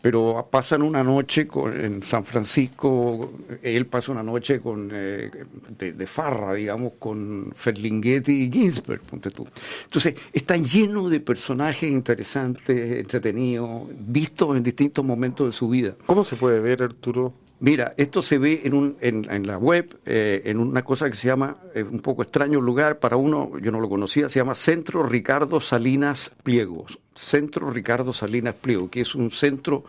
Pero 0.00 0.46
pasan 0.48 0.82
una 0.82 1.02
noche 1.02 1.48
en 1.74 2.00
San 2.02 2.24
Francisco, 2.24 3.32
él 3.60 3.86
pasa 3.86 4.12
una 4.12 4.22
noche 4.22 4.60
con, 4.60 4.88
eh, 4.92 5.30
de, 5.76 6.06
farra, 6.06 6.54
digamos, 6.54 6.92
con 7.00 7.50
Ferlinghetti 7.52 8.44
y 8.44 8.52
Ginsberg, 8.52 9.00
ponte 9.00 9.32
tú. 9.32 9.48
Entonces, 9.84 10.14
está 10.32 10.56
lleno 10.58 11.08
de 11.08 11.18
personajes 11.18 11.90
interesantes, 11.90 13.00
entretenidos, 13.00 13.88
vistos 13.98 14.56
en 14.56 14.62
distintos 14.62 15.04
momentos 15.04 15.48
de 15.48 15.52
su 15.52 15.68
vida. 15.68 15.96
¿Cómo 16.06 16.22
se 16.22 16.36
puede 16.36 16.60
ver, 16.60 16.84
Arturo, 16.84 17.34
Mira, 17.58 17.94
esto 17.96 18.20
se 18.20 18.36
ve 18.36 18.62
en, 18.64 18.74
un, 18.74 18.96
en, 19.00 19.46
la 19.46 19.56
web, 19.56 19.98
eh, 20.04 20.42
en 20.44 20.58
una 20.58 20.82
cosa 20.82 21.08
que 21.08 21.16
se 21.16 21.26
llama, 21.26 21.56
eh, 21.74 21.82
un 21.82 22.00
poco 22.00 22.22
extraño 22.22 22.60
lugar 22.60 22.98
para 22.98 23.16
uno, 23.16 23.52
yo 23.62 23.72
no 23.72 23.80
lo 23.80 23.88
conocía, 23.88 24.28
se 24.28 24.40
llama 24.40 24.54
Centro 24.54 25.02
Ricardo 25.04 25.60
Salinas 25.62 26.30
Pliegos. 26.42 26.98
Centro 27.14 27.70
Ricardo 27.70 28.12
Salinas 28.12 28.54
Pliego, 28.54 28.90
que 28.90 29.00
es 29.00 29.14
un 29.14 29.30
centro 29.30 29.84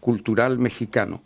cultural 0.00 0.58
mexicano. 0.58 1.20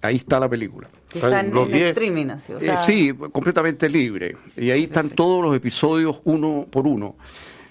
Ahí 0.00 0.16
está 0.16 0.38
la 0.38 0.48
película. 0.48 0.88
Está 1.12 1.40
en, 1.40 1.56
streaming, 1.56 2.26
así, 2.26 2.52
o 2.52 2.60
sea... 2.60 2.76
sí, 2.76 3.12
completamente 3.32 3.88
libre. 3.88 4.36
Y 4.56 4.70
ahí 4.70 4.84
están 4.84 5.10
todos 5.10 5.42
los 5.42 5.56
episodios 5.56 6.20
uno 6.24 6.66
por 6.70 6.86
uno. 6.86 7.16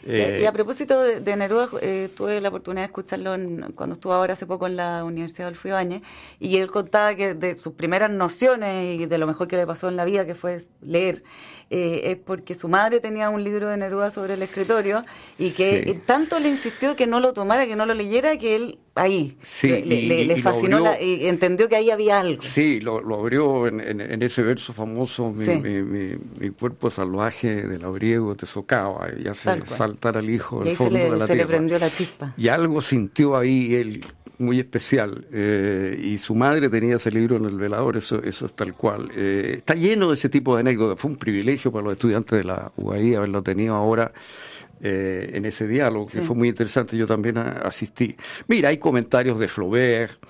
Eh, 0.06 0.40
y 0.44 0.46
a 0.46 0.52
propósito 0.52 1.02
de, 1.02 1.36
Neruda, 1.36 1.68
eh, 1.82 2.10
tuve 2.16 2.40
la 2.40 2.50
oportunidad 2.50 2.84
de 2.84 2.86
escucharlo 2.88 3.36
cuando 3.74 3.94
estuvo 3.94 4.14
ahora 4.14 4.34
hace 4.34 4.46
poco 4.46 4.68
en 4.68 4.76
la 4.76 5.04
Universidad 5.04 5.52
de 5.52 5.58
Ibáñez, 5.70 6.02
y 6.40 6.58
él 6.58 6.70
contaba 6.70 7.16
que 7.16 7.34
de 7.34 7.56
sus 7.56 7.74
primeras 7.74 8.12
nociones 8.12 9.00
y 9.00 9.06
de 9.08 9.18
lo 9.18 9.26
mejor 9.26 9.48
que 9.48 9.58
le 9.58 9.66
pasó 9.66 9.90
en 9.90 9.96
la 9.96 10.06
vida, 10.06 10.26
que 10.26 10.36
fue 10.36 10.62
leer, 10.82 11.24
eh, 11.72 12.02
es 12.12 12.18
porque 12.18 12.54
su 12.54 12.68
madre 12.68 13.00
tenía 13.00 13.30
un 13.30 13.44
libro 13.44 13.68
de 13.70 13.78
Neruda 13.78 14.12
sobre 14.12 14.36
el 14.36 14.44
escritorio 14.44 15.04
y 15.40 15.52
que 15.52 16.00
tanto 16.06 16.40
le 16.40 16.50
insistió 16.50 16.96
que 16.96 17.08
no 17.08 17.20
lo 17.20 17.34
tomara, 17.34 17.66
que 17.66 17.76
no 17.76 17.88
lo 17.88 17.96
leyera, 17.96 18.38
que 18.38 18.56
él 18.56 18.80
ahí 18.96 19.38
le, 19.62 20.42
fascinó 20.42 20.84
y 21.00 21.28
entendió 21.28 21.68
que 21.70 21.76
ahí 21.76 21.92
había 21.92 22.20
algo. 22.20 22.42
Sí, 22.42 22.80
lo, 22.80 22.98
abrió 23.16 23.68
en, 23.68 24.24
ese 24.24 24.42
verso 24.42 24.74
famoso, 24.74 25.32
mi, 25.32 26.50
cuerpo 26.52 26.90
salvaje 26.90 27.68
del 27.68 27.84
abriego 27.84 28.36
te 28.36 28.46
socava 28.46 29.10
y 29.18 29.28
hace 29.28 29.62
saltar 29.66 30.18
al 30.18 30.30
hijo 30.30 30.64
del 30.64 30.76
fondo 30.76 30.98
de 30.98 31.18
la 31.18 31.28
se 31.28 31.36
le 31.36 31.46
prendió 31.46 31.78
la 31.78 31.92
chispa. 31.92 32.34
Y 32.38 32.48
algo 32.48 32.82
sintió 32.82 33.36
ahí 33.36 33.76
él 33.76 34.06
muy 34.38 34.60
especial. 34.60 35.26
Eh, 35.32 36.00
y 36.02 36.18
su 36.18 36.36
madre 36.36 36.70
tenía 36.70 36.96
ese 36.96 37.12
libro 37.12 37.38
en 37.38 37.46
el 37.46 37.58
velador, 37.58 37.98
eso, 37.98 38.22
eso 38.24 38.46
es 38.46 38.54
tal 38.54 38.74
cual. 38.74 39.10
Eh, 39.16 39.56
está 39.58 39.76
lleno 39.76 40.10
de 40.10 40.16
ese 40.16 40.30
tipo 40.30 40.56
de 40.56 40.62
anécdotas. 40.62 41.00
Fue 41.00 41.12
un 41.12 41.18
privilegio 41.18 41.72
para 41.72 41.86
los 41.86 41.94
estudiantes 41.94 42.38
de 42.38 42.44
la 42.44 42.72
UAI 42.78 43.16
haberlo 43.16 43.42
tenido 43.44 43.76
ahora. 43.76 44.12
Eh, 44.82 45.32
en 45.34 45.46
ese 45.46 45.68
diálogo, 45.68 46.06
que 46.06 46.22
fue 46.22 46.36
muy 46.36 46.50
interesante, 46.50 46.98
yo 46.98 47.08
también 47.08 47.38
asistí. 47.38 48.16
Mira, 48.48 48.70
hay 48.70 48.78
comentarios 48.78 49.40
de 49.40 49.48
Flaubert, 49.48 50.22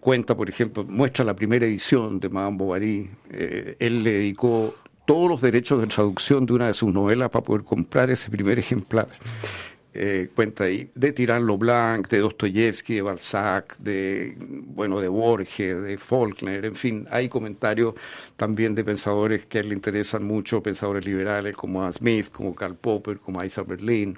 cuenta, 0.00 0.36
por 0.36 0.48
ejemplo, 0.48 0.84
muestra 0.84 1.24
la 1.24 1.34
primera 1.34 1.64
edición 1.64 2.20
de 2.20 2.28
Madame 2.28 2.58
Bovary, 2.58 3.10
él 3.30 4.02
le 4.04 4.12
dedicó 4.12 4.74
todos 5.08 5.26
los 5.26 5.40
derechos 5.40 5.80
de 5.80 5.86
traducción 5.86 6.44
de 6.44 6.52
una 6.52 6.66
de 6.66 6.74
sus 6.74 6.92
novelas 6.92 7.30
para 7.30 7.42
poder 7.42 7.64
comprar 7.64 8.10
ese 8.10 8.30
primer 8.30 8.58
ejemplar. 8.58 9.08
Eh, 9.94 10.28
cuenta 10.34 10.64
ahí, 10.64 10.90
de 10.94 11.12
Tirán 11.12 11.46
Blanc, 11.58 12.08
de 12.08 12.18
Dostoyevsky, 12.18 12.96
de 12.96 13.02
Balzac, 13.02 13.76
de, 13.78 14.36
bueno, 14.38 15.00
de 15.00 15.08
Borges, 15.08 15.82
de 15.82 15.96
Faulkner, 15.96 16.66
en 16.66 16.74
fin, 16.74 17.06
hay 17.10 17.30
comentarios 17.30 17.94
también 18.36 18.74
de 18.74 18.84
pensadores 18.84 19.46
que 19.46 19.62
le 19.64 19.74
interesan 19.74 20.24
mucho, 20.24 20.62
pensadores 20.62 21.06
liberales 21.06 21.56
como 21.56 21.84
a 21.84 21.90
Smith, 21.90 22.28
como 22.30 22.54
Karl 22.54 22.76
Popper, 22.76 23.18
como 23.18 23.42
Isaac 23.42 23.66
Berlin. 23.66 24.16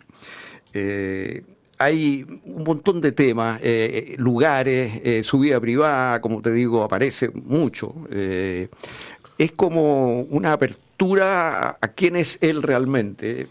Eh, 0.74 1.44
hay 1.78 2.26
un 2.44 2.64
montón 2.64 3.00
de 3.00 3.12
temas, 3.12 3.61
eh, 3.62 4.16
lugares, 4.18 5.24
su 5.24 5.38
vida 5.38 5.61
privada, 5.61 6.20
como 6.20 6.42
te 6.42 6.52
digo, 6.52 6.83
aparece 6.83 7.30
mucho. 7.30 7.94
es 8.11 9.52
como 9.52 10.22
una 10.22 10.52
apertura 10.52 11.78
a 11.80 11.88
quién 11.94 12.16
es 12.16 12.38
él 12.42 12.61
realmente 12.61 13.46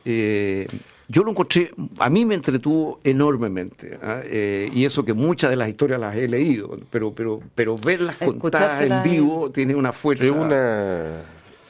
yo 1.11 1.23
lo 1.23 1.31
encontré, 1.31 1.71
a 1.97 2.09
mí 2.11 2.23
me 2.23 2.35
entretuvo 2.35 2.99
enormemente, 3.03 3.97
¿ah? 4.01 4.21
eh, 4.23 4.69
y 4.71 4.85
eso 4.85 5.03
que 5.03 5.13
muchas 5.13 5.49
de 5.49 5.55
las 5.55 5.67
historias 5.67 5.99
las 5.99 6.15
he 6.15 6.27
leído, 6.27 6.77
pero, 6.91 7.13
pero, 7.13 7.41
pero 7.55 7.77
verlas 7.77 8.15
contadas 8.17 8.81
en 8.81 9.01
vivo 9.01 9.49
tiene 9.49 9.73
una 9.73 9.91
fuerza. 9.91 10.25
Es 10.25 10.29
una, 10.29 11.21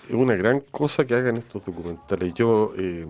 es 0.09 0.13
una 0.13 0.35
gran 0.35 0.59
cosa 0.71 1.05
que 1.05 1.15
hagan 1.15 1.37
estos 1.37 1.65
documentales. 1.65 2.33
Yo 2.33 2.73
eh, 2.77 3.07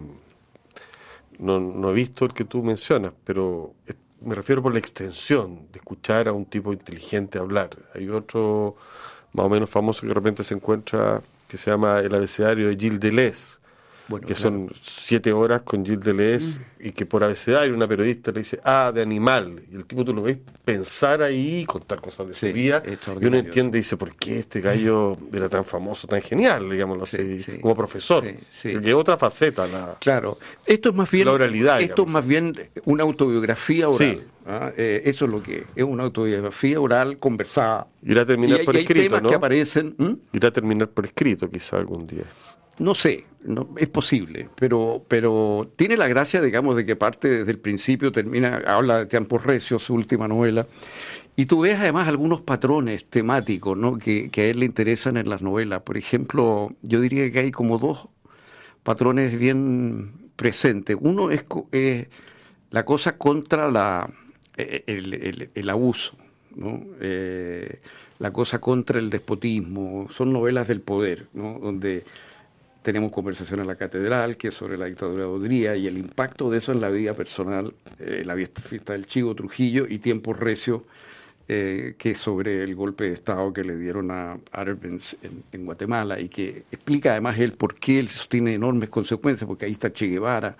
no, 1.40 1.60
no 1.60 1.90
he 1.90 1.94
visto 1.94 2.26
el 2.26 2.34
que 2.34 2.46
tú 2.46 2.62
mencionas, 2.62 3.12
pero 3.24 3.74
me 4.22 4.36
refiero 4.36 4.62
por 4.62 4.72
la 4.72 4.80
extensión 4.80 5.68
de 5.72 5.80
escuchar 5.80 6.28
a 6.28 6.34
un 6.34 6.46
tipo 6.46 6.72
inteligente 6.74 7.40
hablar. 7.40 7.72
Hay 7.96 8.08
otro 8.08 8.76
más 9.34 9.48
o 9.48 9.50
menos 9.50 9.68
famoso 9.68 10.02
que 10.02 10.10
de 10.10 10.14
repente 10.14 10.44
se 10.44 10.54
encuentra 10.54 11.24
que 11.48 11.58
se 11.58 11.72
llama 11.72 12.02
El 12.02 12.14
abecedario 12.14 12.68
de 12.68 12.76
Gilles 12.76 13.00
Deleuze 13.00 13.59
que 14.18 14.36
son 14.36 14.72
siete 14.82 15.32
horas 15.32 15.62
con 15.62 15.86
Gilles 15.86 16.02
Deleuze 16.02 16.48
mm. 16.48 16.88
y 16.88 16.92
que 16.92 17.06
por 17.06 17.24
abecedario 17.24 17.74
una 17.74 17.88
periodista 17.88 18.32
le 18.32 18.40
dice, 18.40 18.60
ah, 18.64 18.92
de 18.94 19.02
animal. 19.02 19.62
Y 19.72 19.76
el 19.76 19.86
tipo 19.86 20.04
tú 20.04 20.14
lo 20.14 20.24
ves 20.24 20.38
pensar 20.66 21.22
ahí, 21.22 21.66
contar 21.66 22.02
cosas 22.02 22.28
de 22.28 22.34
su 22.34 22.48
vida. 22.48 22.82
Y 23.20 23.26
uno 23.26 23.38
entiende 23.38 23.78
y 23.78 23.82
dice, 23.82 23.98
¿por 23.98 24.16
qué 24.16 24.40
este 24.40 24.62
gallo 24.62 25.18
era 25.32 25.50
tan 25.50 25.66
famoso, 25.66 26.08
tan 26.08 26.22
genial, 26.22 26.70
digámoslo 26.70 27.04
así, 27.04 27.40
como 27.62 27.76
profesor? 27.76 28.26
Que 28.62 28.94
otra 28.94 29.18
faceta. 29.18 29.68
La, 29.68 29.98
claro. 30.00 30.38
Esto 30.66 30.90
es 30.90 30.96
más 30.96 31.12
bien, 31.12 31.28
esto 31.80 32.04
es 32.04 32.08
más 32.08 32.26
bien 32.26 32.54
una 32.86 33.04
autobiografía 33.04 33.90
oral. 33.90 34.24
¿ah? 34.46 34.72
Eh, 34.76 35.04
eso 35.06 35.26
es 35.26 35.32
lo 35.32 35.44
que 35.44 35.66
es, 35.76 35.84
una 35.84 36.04
autobiografía 36.04 36.80
oral 36.80 37.18
conversada. 37.18 37.88
Irá 38.02 38.22
a 38.22 38.26
terminar 38.26 38.64
por 38.66 38.76
escrito, 38.76 39.22
que 39.22 39.36
aparecen. 39.36 40.20
Irá 40.34 40.50
a 40.50 40.52
terminar 40.52 40.90
por 40.90 41.06
escrito 41.06 41.50
quizá 41.50 41.78
algún 41.78 42.08
día. 42.08 42.24
No 42.80 42.96
sé, 42.96 43.26
no, 43.44 43.70
es 43.78 43.90
posible, 43.90 44.50
pero, 44.56 45.06
pero 45.08 45.72
tiene 45.76 45.98
la 45.98 46.08
gracia, 46.08 46.42
digamos, 46.42 46.76
de 46.76 46.86
que 46.86 46.96
parte 46.96 47.30
desde 47.30 47.52
el 47.52 47.60
principio, 47.60 48.12
termina, 48.12 48.62
habla 48.66 49.00
de 49.00 49.06
Tiempo 49.06 49.38
Recio, 49.38 49.80
su 49.80 49.94
última 49.94 50.28
novela, 50.28 50.68
y 51.36 51.46
tú 51.46 51.62
ves 51.62 51.80
además 51.80 52.08
algunos 52.08 52.42
patrones 52.42 53.06
temáticos 53.06 53.78
¿no? 53.78 53.98
que, 53.98 54.30
a 54.36 54.42
él 54.42 54.60
le 54.60 54.66
interesan 54.66 55.16
en 55.16 55.30
las 55.30 55.42
novelas. 55.42 55.82
Por 55.84 55.98
ejemplo, 55.98 56.74
yo 56.82 57.00
diría 57.00 57.32
que 57.32 57.40
hay 57.40 57.52
como 57.52 57.78
dos 57.78 58.10
patrones 58.84 59.38
bien 59.40 60.32
presentes. 60.36 60.98
Uno 61.00 61.32
es 61.32 61.46
la 62.72 62.84
cosa 62.84 63.18
contra 63.18 63.72
la, 63.72 64.10
e, 64.58 64.84
e, 64.86 65.50
el, 65.56 65.70
abuso, 65.70 66.18
¿no? 66.56 66.84
Eh, 67.00 67.80
la 68.20 68.34
cosa 68.34 68.60
contra 68.60 69.00
el 69.00 69.10
despotismo. 69.10 70.08
Son 70.12 70.34
novelas 70.34 70.68
del 70.68 70.82
poder, 70.82 71.28
¿no? 71.34 71.58
donde 71.60 72.04
tenemos 72.82 73.12
conversación 73.12 73.60
en 73.60 73.68
la 73.68 73.76
catedral, 73.76 74.38
que 74.38 74.50
es 74.50 74.56
sobre 74.56 74.78
la 74.78 74.86
dictadura 74.86 75.24
de 75.24 75.30
Odría 75.30 75.76
y 75.76 75.88
el 75.88 75.98
impacto 75.98 76.50
de 76.50 76.60
eso 76.60 76.72
en 76.72 76.82
la 76.82 76.90
vida 76.90 77.14
personal, 77.14 77.74
eh, 78.00 78.24
la 78.26 78.36
fiesta 78.36 78.94
del 78.94 79.06
Chivo 79.06 79.36
Trujillo 79.36 79.86
y 79.88 80.00
Tiempo 80.00 80.34
Recio, 80.34 80.86
eh, 81.48 81.96
que 81.98 82.12
es 82.12 82.20
sobre 82.20 82.64
el 82.64 82.76
golpe 82.76 83.06
de 83.06 83.14
Estado 83.14 83.52
que 83.52 83.64
le 83.64 83.76
dieron 83.76 84.12
a 84.12 84.38
Arbenz 84.52 85.18
en, 85.52 85.66
Guatemala 85.66 86.20
y 86.20 86.30
que 86.30 86.64
explica 86.72 87.12
además 87.12 87.40
él 87.40 87.54
por 87.54 87.76
qué 87.76 88.00
él 88.00 88.08
sostiene 88.08 88.54
enormes 88.54 88.90
consecuencias, 88.90 89.48
porque 89.48 89.66
ahí 89.66 89.72
está 89.72 89.92
Che 89.92 90.08
Guevara 90.08 90.56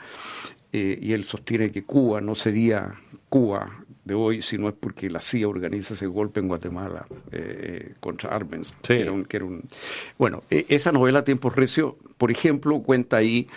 eh, 0.74 0.98
y 1.02 1.14
él 1.14 1.24
sostiene 1.24 1.72
que 1.72 1.84
Cuba 1.84 2.22
no 2.22 2.36
sería 2.36 2.92
Cuba 3.30 3.86
de 4.10 4.16
hoy, 4.16 4.42
si 4.42 4.58
no 4.58 4.68
es 4.68 4.76
porque 4.78 5.10
la 5.10 5.22
CIA 5.22 5.48
organiza 5.48 5.94
ese 5.94 6.08
golpe 6.08 6.42
en 6.42 6.48
Guatemala 6.48 7.06
eh, 7.32 7.94
contra 8.00 8.36
Arbenz. 8.36 8.74
Que 8.82 9.02
era 9.02 9.14
un, 9.14 9.24
que 9.24 9.38
era 9.38 9.46
un... 9.46 9.64
Bueno, 10.18 10.44
e, 10.50 10.66
esa 10.68 10.92
novela 10.92 11.24
Tiempo 11.24 11.50
Recio, 11.50 11.98
por 12.18 12.32
ejemplo, 12.32 12.82
cuenta 12.82 13.18
ahí 13.18 13.48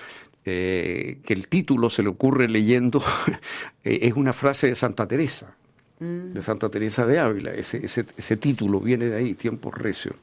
eh, 0.44 1.18
que 1.24 1.34
el 1.34 1.48
título 1.48 1.90
se 1.90 2.02
le 2.02 2.10
ocurre 2.10 2.48
leyendo, 2.48 3.02
eh, 3.84 4.00
es 4.02 4.12
una 4.12 4.32
frase 4.32 4.68
de 4.68 4.76
Santa 4.76 5.08
Teresa, 5.08 5.56
mm. 5.98 6.34
de 6.34 6.42
Santa 6.42 6.68
Teresa 6.68 7.06
de 7.06 7.18
Ávila, 7.18 7.52
ese, 7.54 7.84
ese, 7.84 8.04
ese 8.16 8.36
título 8.36 8.78
viene 8.78 9.06
de 9.06 9.16
ahí, 9.16 9.34
Tiempo 9.34 9.70
Recio. 9.70 10.14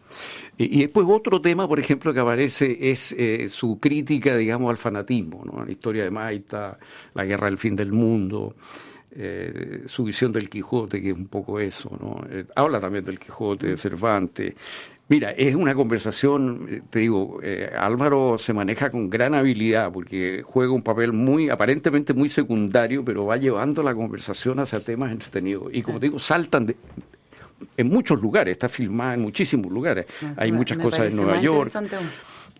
Y, 0.57 0.77
y, 0.77 0.81
después 0.81 1.05
otro 1.09 1.41
tema, 1.41 1.67
por 1.67 1.79
ejemplo, 1.79 2.13
que 2.13 2.19
aparece 2.19 2.77
es 2.79 3.15
su 3.51 3.79
crítica, 3.79 4.37
digamos, 4.37 4.69
al 4.69 4.77
fanatismo, 4.77 5.43
¿no? 5.45 5.65
la 5.65 5.71
historia 5.71 6.03
de 6.03 6.11
Maita, 6.11 6.77
la 7.15 7.25
guerra 7.25 7.47
del 7.47 7.57
fin 7.57 7.75
del 7.75 7.91
mundo, 7.91 8.55
eh, 9.11 9.83
su 9.85 10.03
visión 10.03 10.31
del 10.31 10.49
Quijote, 10.49 11.01
que 11.01 11.09
es 11.09 11.15
un 11.15 11.27
poco 11.27 11.59
eso, 11.59 11.89
¿no? 11.99 12.23
Eh, 12.29 12.45
habla 12.55 12.79
también 12.79 13.03
del 13.03 13.19
Quijote, 13.19 13.67
de 13.67 13.77
Cervantes. 13.77 14.53
Mira, 15.07 15.31
es 15.31 15.55
una 15.55 15.73
conversación, 15.73 16.67
eh, 16.69 16.81
te 16.87 16.99
digo, 16.99 17.39
Álvaro 17.77 18.37
se 18.37 18.53
maneja 18.53 18.91
con 18.91 19.09
gran 19.09 19.33
habilidad 19.33 19.91
porque 19.91 20.43
juega 20.45 20.71
un 20.71 20.83
papel 20.83 21.13
muy, 21.13 21.49
aparentemente 21.49 22.13
muy 22.13 22.29
secundario, 22.29 23.03
pero 23.03 23.25
va 23.25 23.37
llevando 23.37 23.81
la 23.81 23.95
conversación 23.95 24.59
hacia 24.59 24.79
temas 24.79 25.11
entretenidos. 25.11 25.73
Y 25.73 25.81
como 25.81 25.99
te 25.99 26.05
digo, 26.05 26.19
saltan 26.19 26.67
de, 26.67 26.75
en 27.77 27.87
muchos 27.87 28.21
lugares, 28.21 28.51
está 28.51 28.69
filmada 28.69 29.15
en 29.15 29.21
muchísimos 29.21 29.71
lugares. 29.71 30.05
Hay 30.37 30.51
muchas 30.51 30.77
cosas 30.77 31.07
en 31.11 31.15
Nueva 31.15 31.41
York. 31.41 31.71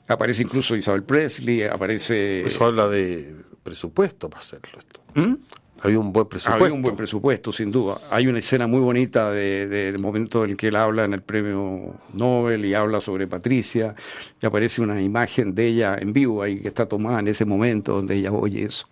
Aparece 0.07 0.41
incluso 0.41 0.75
Isabel 0.75 1.03
Presley, 1.03 1.63
aparece... 1.63 2.41
Eso 2.41 2.65
habla 2.65 2.87
de 2.87 3.35
presupuesto 3.61 4.27
para 4.27 4.41
hacerlo 4.41 4.79
esto. 4.79 5.01
¿Mm? 5.13 5.35
Había 5.81 5.99
un 5.99 6.11
buen 6.11 6.27
presupuesto. 6.27 6.75
Un 6.75 6.81
buen 6.81 6.95
presupuesto, 6.95 7.51
sin 7.51 7.71
duda. 7.71 7.99
Hay 8.11 8.27
una 8.27 8.39
escena 8.39 8.67
muy 8.67 8.79
bonita 8.79 9.31
del 9.31 9.69
de, 9.69 9.97
momento 9.97 10.45
en 10.45 10.57
que 10.57 10.67
él 10.67 10.75
habla 10.75 11.05
en 11.05 11.13
el 11.13 11.21
premio 11.21 11.95
Nobel 12.13 12.65
y 12.65 12.73
habla 12.73 12.99
sobre 13.01 13.27
Patricia. 13.27 13.95
Y 14.41 14.45
aparece 14.45 14.81
una 14.81 15.01
imagen 15.01 15.55
de 15.55 15.67
ella 15.67 15.97
en 15.99 16.11
vivo 16.13 16.43
ahí 16.43 16.59
que 16.59 16.67
está 16.67 16.85
tomada 16.85 17.19
en 17.19 17.29
ese 17.29 17.45
momento 17.45 17.93
donde 17.93 18.15
ella 18.15 18.31
oye 18.31 18.63
eso. 18.63 18.87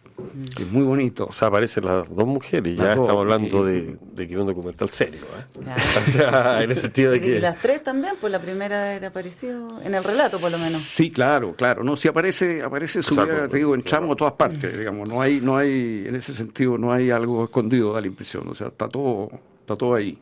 Es 0.60 0.72
muy 0.72 0.84
bonito. 0.84 1.28
O 1.28 1.32
sea, 1.32 1.50
aparecen 1.50 1.86
las 1.86 2.10
dos 2.10 2.26
mujeres, 2.26 2.76
ya 2.76 2.94
estamos 2.94 3.20
hablando 3.20 3.64
de, 3.64 3.98
que 4.16 4.24
es 4.24 4.36
un 4.36 4.48
documental 4.48 4.90
serio. 4.90 5.22
¿eh? 5.22 5.70
O 6.08 6.12
sea, 6.12 6.64
en 6.64 6.72
el 6.72 6.76
sentido 6.76 7.12
de 7.12 7.22
que. 7.22 7.38
Y 7.38 7.40
las 7.40 7.62
tres 7.62 7.84
también, 7.84 8.16
pues 8.20 8.32
la 8.32 8.40
primera 8.40 8.94
era 8.94 9.10
aparecido 9.10 9.80
en 9.84 9.94
el 9.94 10.04
relato, 10.04 10.40
por 10.40 10.52
lo 10.52 10.58
menos. 10.58 10.82
Sí, 10.82 11.12
claro, 11.12 11.56
claro. 11.56 11.84
No, 11.84 11.96
si 11.96 12.08
aparece, 12.08 12.64
aparece 12.64 13.04
su 13.04 13.16
vida, 13.16 13.48
te 13.48 13.58
digo, 13.58 13.76
en 13.76 13.84
chamo 13.84 14.14
a 14.14 14.16
todas 14.16 14.34
partes, 14.34 14.78
digamos. 14.78 15.08
No 15.08 15.22
hay, 15.22 15.40
no 15.40 15.56
hay, 15.56 16.06
en 16.08 16.16
ese 16.16 16.34
sentido, 16.34 16.78
no 16.78 16.92
hay 16.92 17.12
algo 17.12 17.44
escondido, 17.44 17.94
da 17.94 18.02
la 18.02 18.08
impresión. 18.08 18.48
O 18.48 18.56
sea, 18.56 18.68
está 18.68 18.90
todo, 18.90 19.30
está 19.62 19.76
todo 19.76 19.94
ahí. 19.96 20.18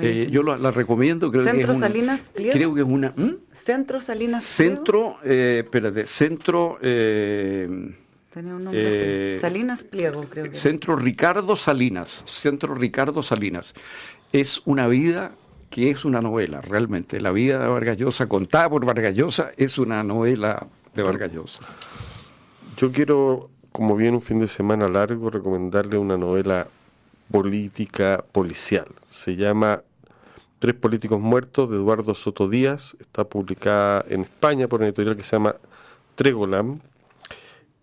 Eh, 0.00 0.28
yo 0.30 0.42
la, 0.42 0.70
recomiendo. 0.70 1.30
Creo 1.30 1.44
Centro 1.44 1.66
que 1.68 1.72
es 1.72 1.78
Salinas 1.78 2.30
Pliego. 2.34 2.52
Creo 2.52 2.74
que 2.74 2.80
es 2.80 2.86
una. 2.86 3.12
¿Mm? 3.16 3.36
Centro 3.52 4.00
Salinas 4.00 4.44
Centro, 4.44 5.18
eh, 5.24 5.62
espérate, 5.64 6.06
Centro. 6.06 6.78
Eh, 6.82 7.94
Tenía 8.32 8.54
un 8.54 8.64
nombre. 8.64 9.34
Eh, 9.34 9.38
Salinas 9.40 9.84
Pliego, 9.84 10.24
creo 10.30 10.44
que. 10.44 10.54
Centro 10.54 10.96
Ricardo 10.96 11.56
Salinas. 11.56 12.22
Centro 12.26 12.74
Ricardo 12.74 13.22
Salinas. 13.22 13.74
Es 14.32 14.62
una 14.66 14.86
vida 14.86 15.32
que 15.68 15.90
es 15.90 16.04
una 16.04 16.20
novela, 16.20 16.60
realmente. 16.60 17.20
La 17.20 17.32
vida 17.32 17.58
de 17.58 17.68
Vargas 17.68 17.96
Llosa, 17.96 18.28
contada 18.28 18.68
por 18.70 18.84
Vargas 18.84 19.14
Llosa, 19.14 19.52
es 19.56 19.78
una 19.78 20.02
novela 20.04 20.66
de 20.94 21.02
Vargas 21.02 21.32
Llosa. 21.32 21.64
Yo 22.76 22.92
quiero, 22.92 23.50
como 23.72 23.96
viene 23.96 24.16
un 24.16 24.22
fin 24.22 24.40
de 24.40 24.48
semana 24.48 24.88
largo, 24.88 25.30
recomendarle 25.30 25.98
una 25.98 26.16
novela 26.16 26.68
política 27.30 28.24
policial. 28.32 28.86
Se 29.10 29.36
llama 29.36 29.82
Tres 30.60 30.74
políticos 30.74 31.18
muertos 31.18 31.70
de 31.70 31.76
Eduardo 31.76 32.14
Soto 32.14 32.46
Díaz. 32.46 32.94
Está 33.00 33.24
publicada 33.24 34.04
en 34.08 34.22
España 34.22 34.68
por 34.68 34.80
una 34.80 34.88
editorial 34.88 35.16
que 35.16 35.22
se 35.22 35.32
llama 35.32 35.56
Tregolam. 36.16 36.80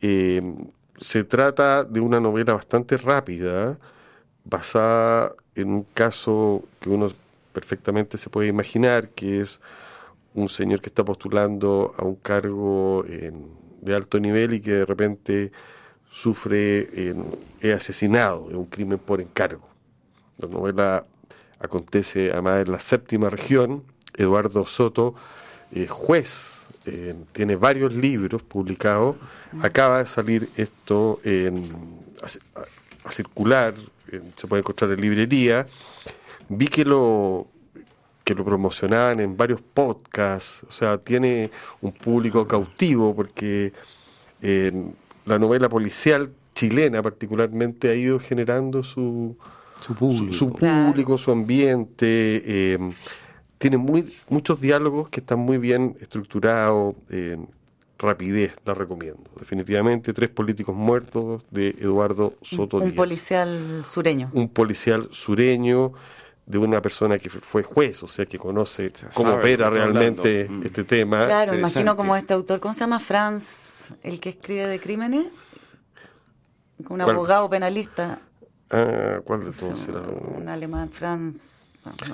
Eh, 0.02 0.42
se 0.98 1.24
trata 1.24 1.84
de 1.84 2.00
una 2.00 2.20
novela 2.20 2.54
bastante 2.54 2.98
rápida, 2.98 3.78
basada 4.44 5.34
en 5.56 5.70
un 5.70 5.84
caso 5.94 6.64
que 6.80 6.90
uno 6.90 7.10
perfectamente 7.54 8.18
se 8.18 8.30
puede 8.30 8.48
imaginar, 8.48 9.10
que 9.10 9.42
es 9.42 9.60
un 10.34 10.50
señor 10.50 10.82
que 10.82 10.90
está 10.90 11.04
postulando 11.04 11.94
a 11.98 12.04
un 12.04 12.16
cargo 12.16 13.04
de 13.82 13.96
alto 13.96 14.20
nivel 14.20 14.54
y 14.54 14.62
que 14.62 14.72
de 14.72 14.86
repente 14.86 15.52
sufre, 16.10 17.14
es 17.60 17.74
asesinado, 17.76 18.48
es 18.50 18.56
un 18.56 18.66
crimen 18.66 19.00
por 19.00 19.22
encargo. 19.22 19.68
La 20.38 20.48
novela 20.48 21.06
acontece 21.60 22.32
además 22.32 22.66
en 22.66 22.72
la 22.72 22.80
séptima 22.80 23.30
región. 23.30 23.84
Eduardo 24.16 24.66
Soto, 24.66 25.16
juez, 25.90 26.57
eh, 26.88 27.16
tiene 27.32 27.56
varios 27.56 27.94
libros 27.94 28.42
publicados. 28.42 29.16
Acaba 29.62 30.00
de 30.00 30.08
salir 30.08 30.50
esto 30.58 31.20
a, 33.06 33.12
circular, 33.12 33.74
se 34.36 34.48
puede 34.48 34.62
encontrar 34.62 34.92
en 34.92 35.02
librería. 35.02 35.66
Vi 36.50 36.68
que 36.68 36.84
lo 36.86 37.48
que 38.24 38.36
lo 38.36 38.44
promocionaban 38.44 39.22
en 39.22 39.38
varios 39.38 39.62
podcasts, 39.62 40.66
o 40.68 40.72
sea, 40.72 40.98
tiene 40.98 41.50
un 41.80 41.94
público 41.94 42.46
cautivo 42.46 43.16
porque 43.16 43.72
la 45.26 45.40
novela 45.40 45.70
policial 45.70 46.30
chilena 46.58 47.04
particularmente 47.04 47.90
ha 47.90 47.96
ido 47.96 48.20
generando 48.20 48.82
su, 48.84 49.38
su 49.82 49.94
público, 49.94 51.18
su, 51.18 51.32
ambiente. 51.32 52.42
Eh, 52.46 52.80
tiene 53.58 53.78
muy, 53.78 54.14
muchos 54.30 54.62
diálogos 54.62 55.10
que 55.10 55.20
están 55.20 55.40
muy 55.40 55.58
bien 55.58 55.98
estructurados. 56.00 56.96
Eh, 57.10 57.38
rapidez, 58.00 58.54
la 58.66 58.74
recomiendo. 58.74 59.24
Definitivamente, 59.40 60.14
Tres 60.14 60.30
políticos 60.30 60.76
muertos 60.76 61.44
de 61.52 61.70
Eduardo 61.80 62.36
Soto. 62.42 62.78
Un 62.78 62.94
policial 62.94 63.84
sureño. 63.86 64.30
Un 64.34 64.50
policial 64.50 65.10
sureño 65.12 65.94
de 66.46 66.58
una 66.58 66.82
persona 66.82 67.20
que 67.20 67.30
fue 67.30 67.62
juez, 67.62 68.02
o 68.04 68.08
sea, 68.08 68.26
que 68.26 68.40
conoce 68.40 68.92
cómo 69.14 69.34
opera 69.34 69.70
realmente 69.70 70.48
mm. 70.50 70.64
este 70.64 70.84
tema. 70.86 71.26
Claro, 71.26 71.54
imagino 71.54 71.98
como 71.98 72.16
este 72.16 72.34
autor, 72.34 72.62
¿cómo 72.62 72.74
se 72.74 72.82
llama? 72.82 73.00
Franz, 73.00 73.94
el 74.02 74.22
que 74.22 74.30
escribe 74.30 74.66
de 74.68 74.80
crímenes, 74.80 75.26
un 76.88 77.02
abogado 77.02 77.50
penalista. 77.50 78.20
Ah, 78.70 79.20
¿cuál 79.26 79.44
de 79.44 79.52
todos 79.52 79.80
será? 79.82 80.02
Un 80.02 80.48
alemán, 80.48 80.90
Franz, 80.90 81.67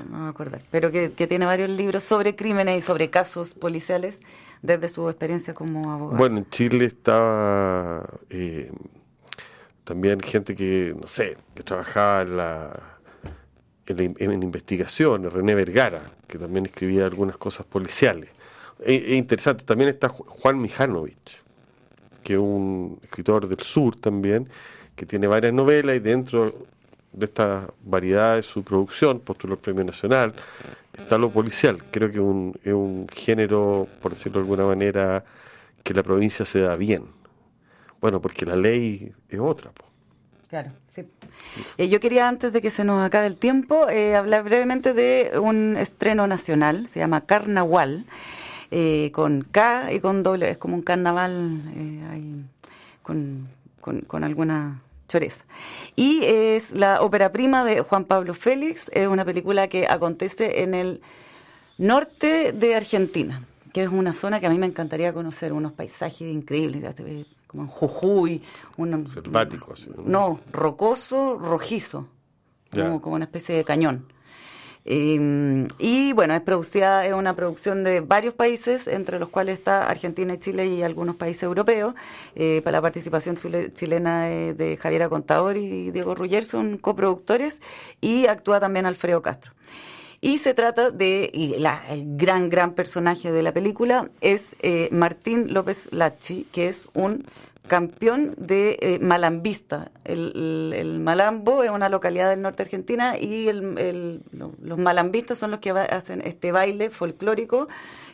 no, 0.10 0.20
me 0.20 0.30
acuerdo, 0.30 0.58
pero 0.72 0.92
que, 0.92 1.10
tiene 1.10 1.46
varios 1.46 1.70
libros 1.70 2.04
sobre 2.04 2.36
crímenes 2.36 2.78
y 2.78 2.82
sobre 2.82 3.10
casos 3.10 3.54
policiales 3.54 4.22
desde 4.62 4.90
su 4.90 5.10
experiencia 5.10 5.54
como 5.54 5.92
abogado. 5.92 6.18
Bueno, 6.18 6.38
en 6.40 6.50
Chile 6.50 6.86
estaba 6.86 8.04
eh, 8.30 8.72
también 9.84 10.20
gente 10.22 10.56
que, 10.56 10.96
no 11.00 11.08
sé, 11.08 11.38
que 11.54 11.64
trabajaba 11.64 12.22
en 12.22 12.38
la 12.38 12.94
en, 13.88 14.44
investigación, 14.44 15.30
René 15.30 15.56
Vergara, 15.56 16.02
que 16.28 16.38
también 16.38 16.66
escribía 16.66 17.06
algunas 17.06 17.38
cosas 17.38 17.66
policiales. 17.66 18.30
Es, 18.80 19.10
interesante, 19.10 19.64
también 19.64 19.90
está 19.90 20.10
Juan 20.10 20.62
Mijanovich, 20.62 21.42
que 22.24 22.34
es 22.34 22.40
un 22.40 23.00
escritor 23.04 23.48
del 23.48 23.60
sur 23.60 23.96
también, 23.96 24.50
que 24.96 25.06
tiene 25.06 25.28
varias 25.28 25.54
novelas 25.54 25.98
y 25.98 26.00
dentro 26.00 26.66
de 27.13 27.26
esta 27.26 27.67
variedad 27.84 28.36
de 28.36 28.43
su 28.43 28.63
producción, 28.63 29.19
postuló 29.19 29.54
el 29.54 29.60
Premio 29.60 29.84
Nacional, 29.84 30.34
está 30.97 31.17
lo 31.17 31.30
policial. 31.30 31.84
Creo 31.91 32.12
que 32.12 32.19
un, 32.19 32.60
es 32.63 32.73
un 32.73 33.08
género, 33.13 33.88
por 34.02 34.13
decirlo 34.13 34.39
de 34.39 34.43
alguna 34.43 34.65
manera, 34.65 35.23
que 35.84 35.93
la 35.93 36.04
provincia 36.04 36.45
se 36.45 36.60
da 36.60 36.76
bien. 36.76 37.04
Bueno, 38.02 38.21
porque 38.21 38.45
la 38.45 38.56
ley 38.56 39.13
es 39.30 39.39
otra. 39.39 39.71
Claro, 40.49 40.71
sí. 40.88 41.04
Eh, 41.78 41.89
yo 41.89 41.99
quería, 41.99 42.28
antes 42.28 42.54
de 42.54 42.62
que 42.62 42.69
se 42.69 42.84
nos 42.84 43.04
acabe 43.04 43.28
el 43.28 43.38
tiempo, 43.38 43.89
eh, 43.89 44.15
hablar 44.15 44.43
brevemente 44.43 44.93
de 44.93 45.32
un 45.39 45.78
estreno 45.78 46.28
nacional, 46.28 46.86
se 46.86 46.99
llama 46.99 47.21
Carnaval, 47.21 48.06
eh, 48.69 49.12
con 49.13 49.41
K 49.49 49.93
y 49.93 49.99
con 49.99 50.21
doble, 50.21 50.49
es 50.49 50.58
como 50.58 50.76
un 50.76 50.82
carnaval 50.82 51.62
con, 53.02 53.47
con, 53.82 54.23
alguna 54.23 54.82
choreza. 55.13 55.45
Y 55.95 56.23
es 56.23 56.71
la 56.71 57.02
ópera 57.02 57.32
prima 57.32 57.63
de 57.63 57.82
Juan 57.82 58.06
Pablo 58.06 58.34
Félix, 58.34 58.89
es 58.93 59.08
una 59.08 59.23
película 59.23 59.67
que 59.67 59.86
acontece 59.88 60.63
en 60.63 60.73
el 60.73 61.02
norte 61.78 62.52
de 62.52 62.76
Argentina, 62.76 63.43
que 63.73 63.84
es 63.84 63.89
una 63.89 64.13
zona 64.13 64.39
que 64.39 64.47
a 64.47 64.49
mí 64.49 64.58
me 64.58 64.65
encantaría 64.65 65.13
conocer, 65.13 65.54
unos 65.54 65.71
paisajes 65.73 66.21
increíbles 66.21 66.84
como 67.45 67.63
en 67.63 67.69
Jujuy. 67.69 68.41
Un, 68.78 69.08
Selvático, 69.08 69.76
¿no? 70.04 70.39
rocoso, 70.52 71.38
rojizo, 71.38 72.08
como, 72.71 73.15
una 73.15 73.26
especie 73.26 73.56
de 73.56 73.63
cañón. 73.63 74.08
Em, 74.86 75.67
y 75.80 76.12
bueno, 76.13 76.36
es 76.36 76.41
producida, 76.41 77.06
es 77.06 77.13
una 77.13 77.36
producción 77.36 77.84
de 77.84 78.02
varios 78.02 78.34
países, 78.34 78.88
entre 78.88 79.17
los 79.17 79.30
cuales 79.30 79.60
está 79.60 79.88
Argentina 79.88 80.34
y 80.34 80.39
Chile 80.39 80.65
y 80.67 80.84
algunos 80.84 81.15
países 81.15 81.43
europeos. 81.43 81.96
Eh, 82.36 82.62
para 82.63 82.78
la 82.78 82.82
participación 82.82 83.38
chilena 83.74 84.26
de, 84.26 84.78
Javiera 84.82 85.10
Contador 85.10 85.58
y 85.58 85.91
Diego 85.91 86.15
Ruller 86.15 86.46
son 86.46 86.78
coproductores 86.78 87.62
y 88.02 88.28
actúa 88.28 88.60
también 88.60 88.86
Alfredo 88.86 89.22
Castro. 89.22 89.54
Y 90.19 90.38
se 90.38 90.54
trata 90.54 90.89
de, 90.89 91.30
y 91.34 91.54
el 91.54 91.67
gran, 92.15 92.50
gran 92.50 92.74
personaje 92.74 93.32
de 93.32 93.43
la 93.43 93.52
película 93.52 94.10
es 94.22 94.56
eh, 94.62 94.88
Martín 94.91 95.54
López 95.54 95.89
Lachi, 95.91 96.48
que 96.52 96.69
es 96.69 96.88
un 96.93 97.26
campeón 97.67 98.36
de 98.38 98.78
eh, 98.82 98.99
malambista. 98.99 99.91
El, 100.04 100.99
Malambo 100.99 101.63
es 101.63 101.69
una 101.69 101.89
localidad 101.89 102.30
del 102.30 102.41
norte 102.41 102.58
de 102.58 102.67
Argentina 102.67 103.17
y 103.17 103.52
los 103.52 104.78
malambistas 104.78 105.38
son 105.38 105.52
los 105.52 105.60
que 105.60 105.71
hacen 105.71 106.21
este 106.26 106.52
baile 106.52 106.89
folclórico 106.89 107.67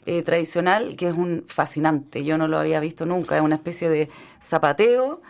eh, 0.05 0.23
tradicional 0.23 0.95
que 0.95 1.07
es 1.07 1.13
un 1.13 1.45
fascinante. 1.47 2.23
Yo 2.23 2.37
no 2.37 2.47
lo 2.47 2.57
había 2.59 2.79
visto 2.79 3.05
nunca. 3.05 3.35
Es 3.35 3.41
una 3.41 3.55
especie 3.55 3.89
de 3.89 4.09
zapateo 4.41 5.21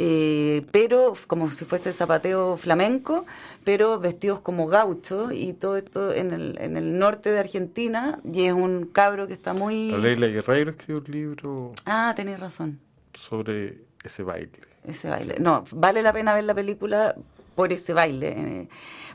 eh, 0.00 0.64
pero 0.70 1.14
como 1.26 1.50
si 1.50 1.64
fuese 1.64 1.92
zapateo 1.92 2.56
flamenco, 2.56 3.26
pero 3.64 3.98
vestidos 3.98 4.40
como 4.40 4.68
gauchos 4.68 5.32
y 5.32 5.54
todo 5.54 5.76
esto 5.76 6.14
en 6.14 6.32
el, 6.32 6.56
en 6.60 6.76
el 6.76 7.00
norte 7.00 7.32
de 7.32 7.40
Argentina 7.40 8.20
y 8.24 8.44
es 8.44 8.52
un 8.52 8.86
cabro 8.86 9.26
que 9.26 9.32
está 9.32 9.54
muy... 9.54 9.90
La 9.90 9.98
Leila 9.98 10.28
Guerreiro 10.28 10.70
escribió 10.70 11.02
un 11.04 11.12
libro... 11.12 11.72
Ah, 11.84 12.12
tenéis 12.14 12.38
razón. 12.38 12.78
Sobre 13.18 13.78
ese 14.04 14.22
baile. 14.22 14.60
Ese 14.86 15.08
baile. 15.08 15.36
No, 15.40 15.64
vale 15.72 16.02
la 16.02 16.12
pena 16.12 16.34
ver 16.34 16.44
la 16.44 16.54
película 16.54 17.14
por 17.56 17.72
ese 17.72 17.92
baile. 17.92 18.28
Eh, 18.28 18.68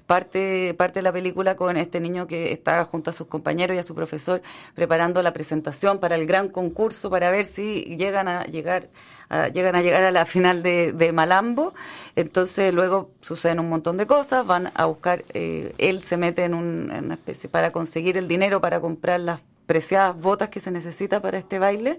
parte, 0.06 0.74
parte 0.74 1.00
de 1.00 1.04
la 1.04 1.13
película 1.13 1.56
con 1.56 1.78
este 1.78 2.02
niño 2.02 2.28
que 2.28 2.52
está 2.52 2.84
junto 2.84 3.12
a 3.12 3.13
sus 3.13 3.28
compañeros 3.28 3.76
y 3.78 3.80
a 3.80 3.84
su 3.84 3.96
profesor 3.96 4.42
preparando 4.76 5.24
la 5.24 5.32
presentación 5.32 6.00
para 6.00 6.16
el 6.16 6.28
gran 6.28 6.50
concurso 6.50 7.10
para 7.10 7.32
ver 7.32 7.46
si 7.46 7.84
llegan 7.96 8.28
a 8.28 8.44
llegar 8.44 8.89
a, 9.30 9.48
llegan 9.48 9.76
a 9.78 9.82
llegar 9.82 10.04
a 10.04 10.12
la 10.12 10.26
final 10.26 10.62
de, 10.62 11.12
Malambo. 11.13 11.74
Entonces 12.18 12.74
luego 12.74 13.12
suceden 13.22 13.62
un 13.62 13.70
montón 13.70 13.96
de 13.96 14.06
cosas, 14.06 14.46
van 14.46 14.74
a 14.76 14.86
buscar, 14.86 15.24
eh, 15.34 15.74
él 15.78 16.04
se 16.04 16.18
mete 16.18 16.44
en, 16.44 16.54
un, 16.54 16.92
en 16.92 17.06
una 17.06 17.13
especie 17.13 17.50
para 17.50 17.72
conseguir 17.72 18.18
el 18.18 18.28
dinero 18.28 18.60
para 18.60 18.82
comprar 18.82 19.22
las 19.22 19.39
preciadas 19.74 20.16
botas 20.16 20.50
que 20.50 20.60
se 20.60 20.70
necesita 20.70 21.20
para 21.20 21.40
este 21.40 21.58
baile. 21.58 21.98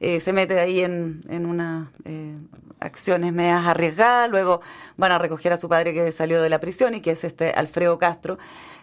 Eh, 0.00 0.18
se 0.18 0.32
mete 0.32 0.58
ahí 0.58 0.80
en, 0.80 1.20
en 1.28 1.46
unas 1.46 1.86
eh, 2.04 2.36
acciones 2.80 3.32
medias 3.32 3.64
arriesgadas, 3.64 4.28
luego 4.28 4.60
van 4.96 5.12
a 5.12 5.18
recoger 5.18 5.52
a 5.52 5.56
su 5.56 5.68
padre 5.68 5.94
que 5.94 6.10
salió 6.10 6.42
de 6.42 6.50
la 6.50 6.58
prisión 6.58 6.96
y 6.96 7.00
que 7.00 7.12
es 7.12 7.22
este 7.22 7.50
Alfredo 7.50 7.96
Castro. 7.96 8.38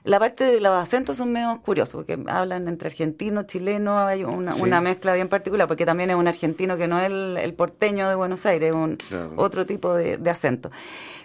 La 0.06 0.18
parte 0.18 0.46
de 0.46 0.62
los 0.62 0.72
acentos 0.72 1.18
son 1.18 1.34
medio 1.34 1.62
curiosos, 1.62 1.96
porque 1.96 2.18
hablan 2.28 2.70
entre 2.70 2.88
argentino, 2.88 3.44
chileno, 3.44 4.00
hay 4.00 4.24
una, 4.24 4.80
mezcla 4.80 5.14
bien 5.14 5.28
particular, 5.28 5.68
porque 5.68 5.86
también 5.86 6.10
es 6.12 6.16
un 6.16 6.30
argentino 6.30 6.78
que 6.78 6.88
no 6.88 6.98
es 7.02 7.12
el, 7.44 7.54
porteño 7.54 8.08
de 8.08 8.16
Buenos 8.16 8.46
Aires, 8.46 8.70
es 8.70 8.76
un 8.76 8.98
otro 9.36 9.66
tipo 9.66 9.94
de, 9.94 10.16
de 10.16 10.30
acento. 10.30 10.72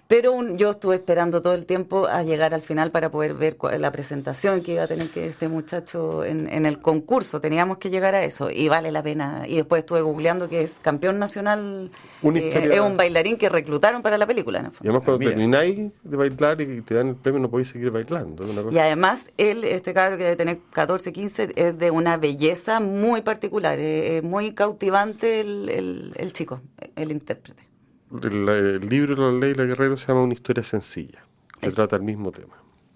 Pero 0.07 0.57
yo 0.57 0.71
estuve 0.71 0.97
esperando 0.97 1.41
todo 1.41 1.55
el 1.55 1.65
tiempo 1.65 2.07
a 2.07 2.23
llegar 2.23 2.53
al 2.53 2.61
final 2.61 2.91
para 2.91 3.11
poder 3.11 3.33
ver 3.35 3.57
la 3.79 3.91
presentación 3.91 4.63
que 4.63 4.73
iba 4.75 4.83
a 4.83 4.87
tener 4.87 5.09
que 5.09 5.29
este 5.29 5.49
muchacho 5.49 6.25
en, 6.25 6.67
el 6.67 6.79
concurso. 6.79 7.41
Teníamos 7.41 7.79
que 7.79 7.89
llegar 7.89 8.15
a 8.15 8.23
eso 8.23 8.51
y 8.51 8.69
vale 8.69 8.93
la 8.93 9.03
pena. 9.03 9.45
Y 9.49 9.57
después 9.57 9.81
estuve 9.81 10.03
googleando 10.03 10.49
que 10.49 10.63
es 10.63 10.79
campeón 10.81 11.19
nacional, 11.19 11.91
eh, 12.23 12.71
es 12.73 12.81
un 12.81 12.99
bailarín 12.99 13.39
que 13.39 13.49
reclutaron 13.49 14.03
para 14.03 14.19
la 14.19 14.27
película. 14.27 14.71
Y 14.83 14.89
además 14.89 15.03
cuando 15.05 15.27
termináis 15.27 15.91
de 16.03 16.17
bailar 16.17 16.61
y 16.61 16.83
te 16.83 16.95
dan 16.95 17.09
el 17.09 17.17
premio 17.17 17.41
no 17.41 17.51
podéis 17.51 17.71
seguir 17.71 17.91
bailando. 17.91 18.45
Y 18.71 18.79
además 18.79 19.31
él, 19.39 19.65
este 19.65 19.95
cabrón 19.95 20.19
que 20.19 20.25
debe 20.25 20.37
tener 20.37 20.59
14, 20.71 21.13
15, 21.13 21.53
es 21.57 21.79
de 21.79 21.91
una 21.91 22.19
belleza 22.19 22.79
muy 22.79 23.23
particular, 23.23 23.79
es 23.79 24.23
muy 24.23 24.53
cautivante 24.53 25.41
el 25.41 26.33
chico, 26.35 26.61
el 26.95 27.11
intérprete 27.11 27.64
el, 28.23 28.89
libro 28.89 29.15
de 29.15 29.23
la 29.23 29.39
Leila 29.39 29.65
Guerrero 29.65 29.97
se 29.97 30.07
llama 30.07 30.23
Una 30.23 30.35
historia 30.35 30.63
sencilla, 30.63 31.25
que 31.61 31.71
trata 31.71 31.97
el 31.97 32.03
mismo 32.03 32.31
tema. 32.33 32.55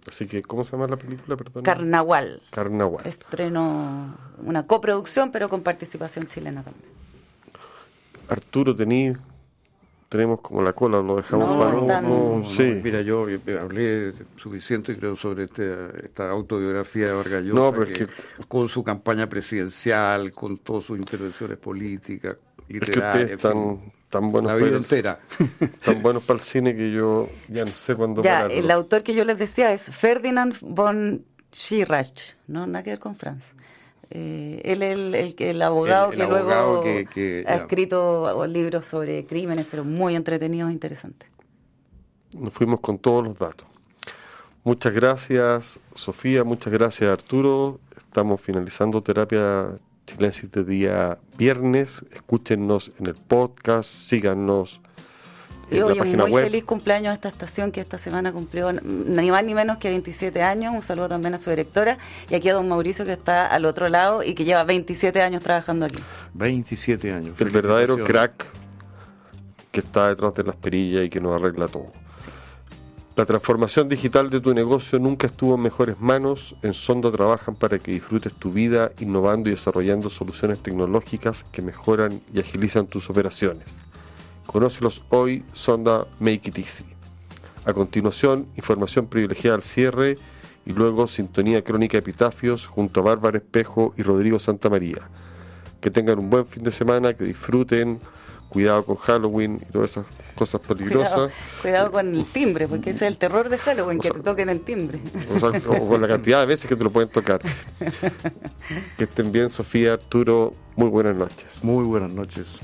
Así 0.08 0.26
que, 0.26 0.42
¿cómo 0.42 0.64
se 0.64 0.72
llama 0.72 0.86
la 0.86 0.96
película? 0.96 1.36
Perdón. 1.36 1.62
Carnaval. 1.62 2.42
Carnaval. 2.50 3.06
Estreno, 3.06 4.16
una 4.38 4.66
coproducción, 4.66 5.30
pero 5.32 5.48
con 5.48 5.62
participación 5.62 6.26
chilena 6.26 6.62
también. 6.62 6.90
Arturo, 8.28 8.74
tení, 8.74 9.14
tenemos 10.08 10.40
como 10.40 10.62
la 10.62 10.72
cola, 10.72 11.02
lo 11.02 11.16
dejamos 11.16 11.48
no, 11.48 11.86
para... 11.86 12.00
No, 12.00 12.42
sí. 12.44 12.80
Mira, 12.82 13.02
yo 13.02 13.26
hablé 13.60 14.12
suficiente, 14.36 14.96
creo, 14.96 15.16
sobre 15.16 15.44
este, 15.44 15.74
esta 16.04 16.30
autobiografía 16.30 17.06
de 17.06 17.12
Vargas 17.12 17.44
no, 17.44 17.72
pero 17.72 17.86
que, 17.86 18.06
con 18.46 18.68
su 18.68 18.82
campaña 18.82 19.28
presidencial, 19.28 20.32
con 20.32 20.58
todas 20.58 20.84
sus 20.84 20.98
intervenciones 20.98 21.58
políticas, 21.58 22.36
literarias. 22.68 22.88
Es 22.88 22.90
que 22.90 23.18
ustedes 23.18 23.30
están 23.32 23.92
tan 24.08 24.32
buenos 24.32 24.52
la 24.52 24.56
vida 24.56 24.76
entera. 24.76 25.20
tan 25.84 26.02
buenos 26.02 26.22
para 26.22 26.38
el 26.38 26.44
cine 26.44 26.74
que 26.74 26.90
yo 26.92 27.28
ya 27.48 27.64
no 27.64 27.70
sé 27.70 27.94
cuándo 27.94 28.22
Ya, 28.22 28.46
el 28.46 28.70
autor 28.70 29.02
que 29.02 29.14
yo 29.14 29.24
les 29.24 29.38
decía 29.38 29.72
es 29.72 29.90
Ferdinand 29.90 30.56
von 30.60 31.24
Schirach, 31.52 32.36
no 32.46 32.66
nada 32.66 32.82
que 32.82 32.90
ver 32.90 32.98
con 32.98 33.16
Franz. 33.16 33.54
Eh, 34.10 34.62
él 34.64 34.82
es 34.82 34.94
el, 34.94 35.34
el, 35.38 35.62
abogado 35.62 36.10
que 36.10 36.26
luego 36.26 36.82
ha 37.46 37.54
escrito 37.54 38.46
libros 38.46 38.86
sobre 38.86 39.26
crímenes, 39.26 39.66
pero 39.70 39.84
muy 39.84 40.16
entretenidos 40.16 40.70
e 40.70 40.72
interesantes. 40.72 41.28
Nos 42.32 42.52
fuimos 42.52 42.80
con 42.80 42.98
todos 42.98 43.24
los 43.24 43.38
datos. 43.38 43.66
Muchas 44.64 44.94
gracias, 44.94 45.78
Sofía. 45.94 46.44
Muchas 46.44 46.72
gracias, 46.72 47.10
Arturo. 47.10 47.80
Estamos 47.96 48.40
finalizando 48.40 49.02
terapia 49.02 49.78
Chilensis 50.08 50.50
de 50.50 50.64
día 50.64 51.18
viernes. 51.36 52.02
Escúchenos 52.12 52.92
en 52.98 53.06
el 53.06 53.14
podcast, 53.14 53.90
síganos 53.90 54.80
en 55.70 55.86
la 55.86 55.94
página 55.96 56.24
muy 56.24 56.42
feliz 56.42 56.64
cumpleaños 56.64 57.10
a 57.10 57.14
esta 57.14 57.28
estación 57.28 57.72
que 57.72 57.82
esta 57.82 57.98
semana 57.98 58.32
cumplió 58.32 58.72
ni 58.72 59.30
más 59.30 59.44
ni 59.44 59.54
menos 59.54 59.76
que 59.76 59.90
27 59.90 60.42
años. 60.42 60.74
Un 60.74 60.80
saludo 60.80 61.08
también 61.08 61.34
a 61.34 61.38
su 61.38 61.50
directora 61.50 61.98
y 62.30 62.34
aquí 62.34 62.48
a 62.48 62.54
don 62.54 62.66
Mauricio 62.68 63.04
que 63.04 63.12
está 63.12 63.46
al 63.46 63.66
otro 63.66 63.90
lado 63.90 64.22
y 64.22 64.34
que 64.34 64.44
lleva 64.44 64.64
27 64.64 65.20
años 65.20 65.42
trabajando 65.42 65.84
aquí. 65.84 65.98
27 66.32 67.12
años. 67.12 67.38
El 67.38 67.50
verdadero 67.50 68.02
crack 68.02 68.46
que 69.70 69.80
está 69.80 70.08
detrás 70.08 70.32
de 70.34 70.44
las 70.44 70.56
perillas 70.56 71.04
y 71.04 71.10
que 71.10 71.20
nos 71.20 71.36
arregla 71.36 71.68
todo. 71.68 71.92
La 73.18 73.26
transformación 73.26 73.88
digital 73.88 74.30
de 74.30 74.40
tu 74.40 74.54
negocio 74.54 75.00
nunca 75.00 75.26
estuvo 75.26 75.56
en 75.56 75.62
mejores 75.62 75.98
manos. 75.98 76.54
En 76.62 76.72
Sonda 76.72 77.10
trabajan 77.10 77.56
para 77.56 77.80
que 77.80 77.90
disfrutes 77.90 78.32
tu 78.32 78.52
vida 78.52 78.92
innovando 79.00 79.48
y 79.48 79.54
desarrollando 79.54 80.08
soluciones 80.08 80.60
tecnológicas 80.60 81.44
que 81.50 81.60
mejoran 81.60 82.20
y 82.32 82.38
agilizan 82.38 82.86
tus 82.86 83.10
operaciones. 83.10 83.64
Conócelos 84.46 85.02
hoy, 85.08 85.42
Sonda 85.52 86.06
Make 86.20 86.50
It 86.50 86.58
Easy. 86.58 86.84
A 87.64 87.72
continuación, 87.72 88.46
información 88.54 89.08
privilegiada 89.08 89.56
al 89.56 89.62
cierre 89.64 90.14
y 90.64 90.72
luego 90.72 91.08
sintonía 91.08 91.64
crónica 91.64 91.98
epitafios 91.98 92.68
junto 92.68 93.00
a 93.00 93.02
Bárbara 93.02 93.38
Espejo 93.38 93.94
y 93.96 94.04
Rodrigo 94.04 94.38
Santa 94.38 94.70
María. 94.70 95.10
Que 95.80 95.90
tengan 95.90 96.20
un 96.20 96.30
buen 96.30 96.46
fin 96.46 96.62
de 96.62 96.70
semana, 96.70 97.14
que 97.14 97.24
disfruten 97.24 97.98
cuidado 98.48 98.84
con 98.84 98.96
Halloween 98.96 99.58
y 99.60 99.72
todas 99.72 99.90
esas 99.90 100.06
cosas 100.34 100.60
peligrosas. 100.60 101.30
Cuidado, 101.62 101.92
con 101.92 102.14
el 102.14 102.24
timbre, 102.24 102.68
porque 102.68 102.90
ese 102.90 103.06
es 103.06 103.12
el 103.12 103.18
terror 103.18 103.48
de 103.48 103.58
Halloween, 103.58 103.98
que 103.98 104.10
te 104.10 104.20
toquen 104.20 104.48
el 104.48 104.60
timbre. 104.60 105.00
O, 105.68 105.88
con 105.88 106.00
la 106.00 106.08
cantidad 106.08 106.40
de 106.40 106.46
veces 106.46 106.68
que 106.68 106.76
te 106.76 106.84
lo 106.84 106.90
pueden 106.90 107.10
tocar. 107.10 107.40
que 108.96 109.04
estén 109.04 109.32
bien, 109.32 109.50
Sofía, 109.50 109.94
Arturo, 109.94 110.54
muy 110.76 110.88
buenas 110.88 111.16
noches. 111.16 111.46
Muy 111.62 111.84
buenas 111.84 112.12
noches. 112.12 112.60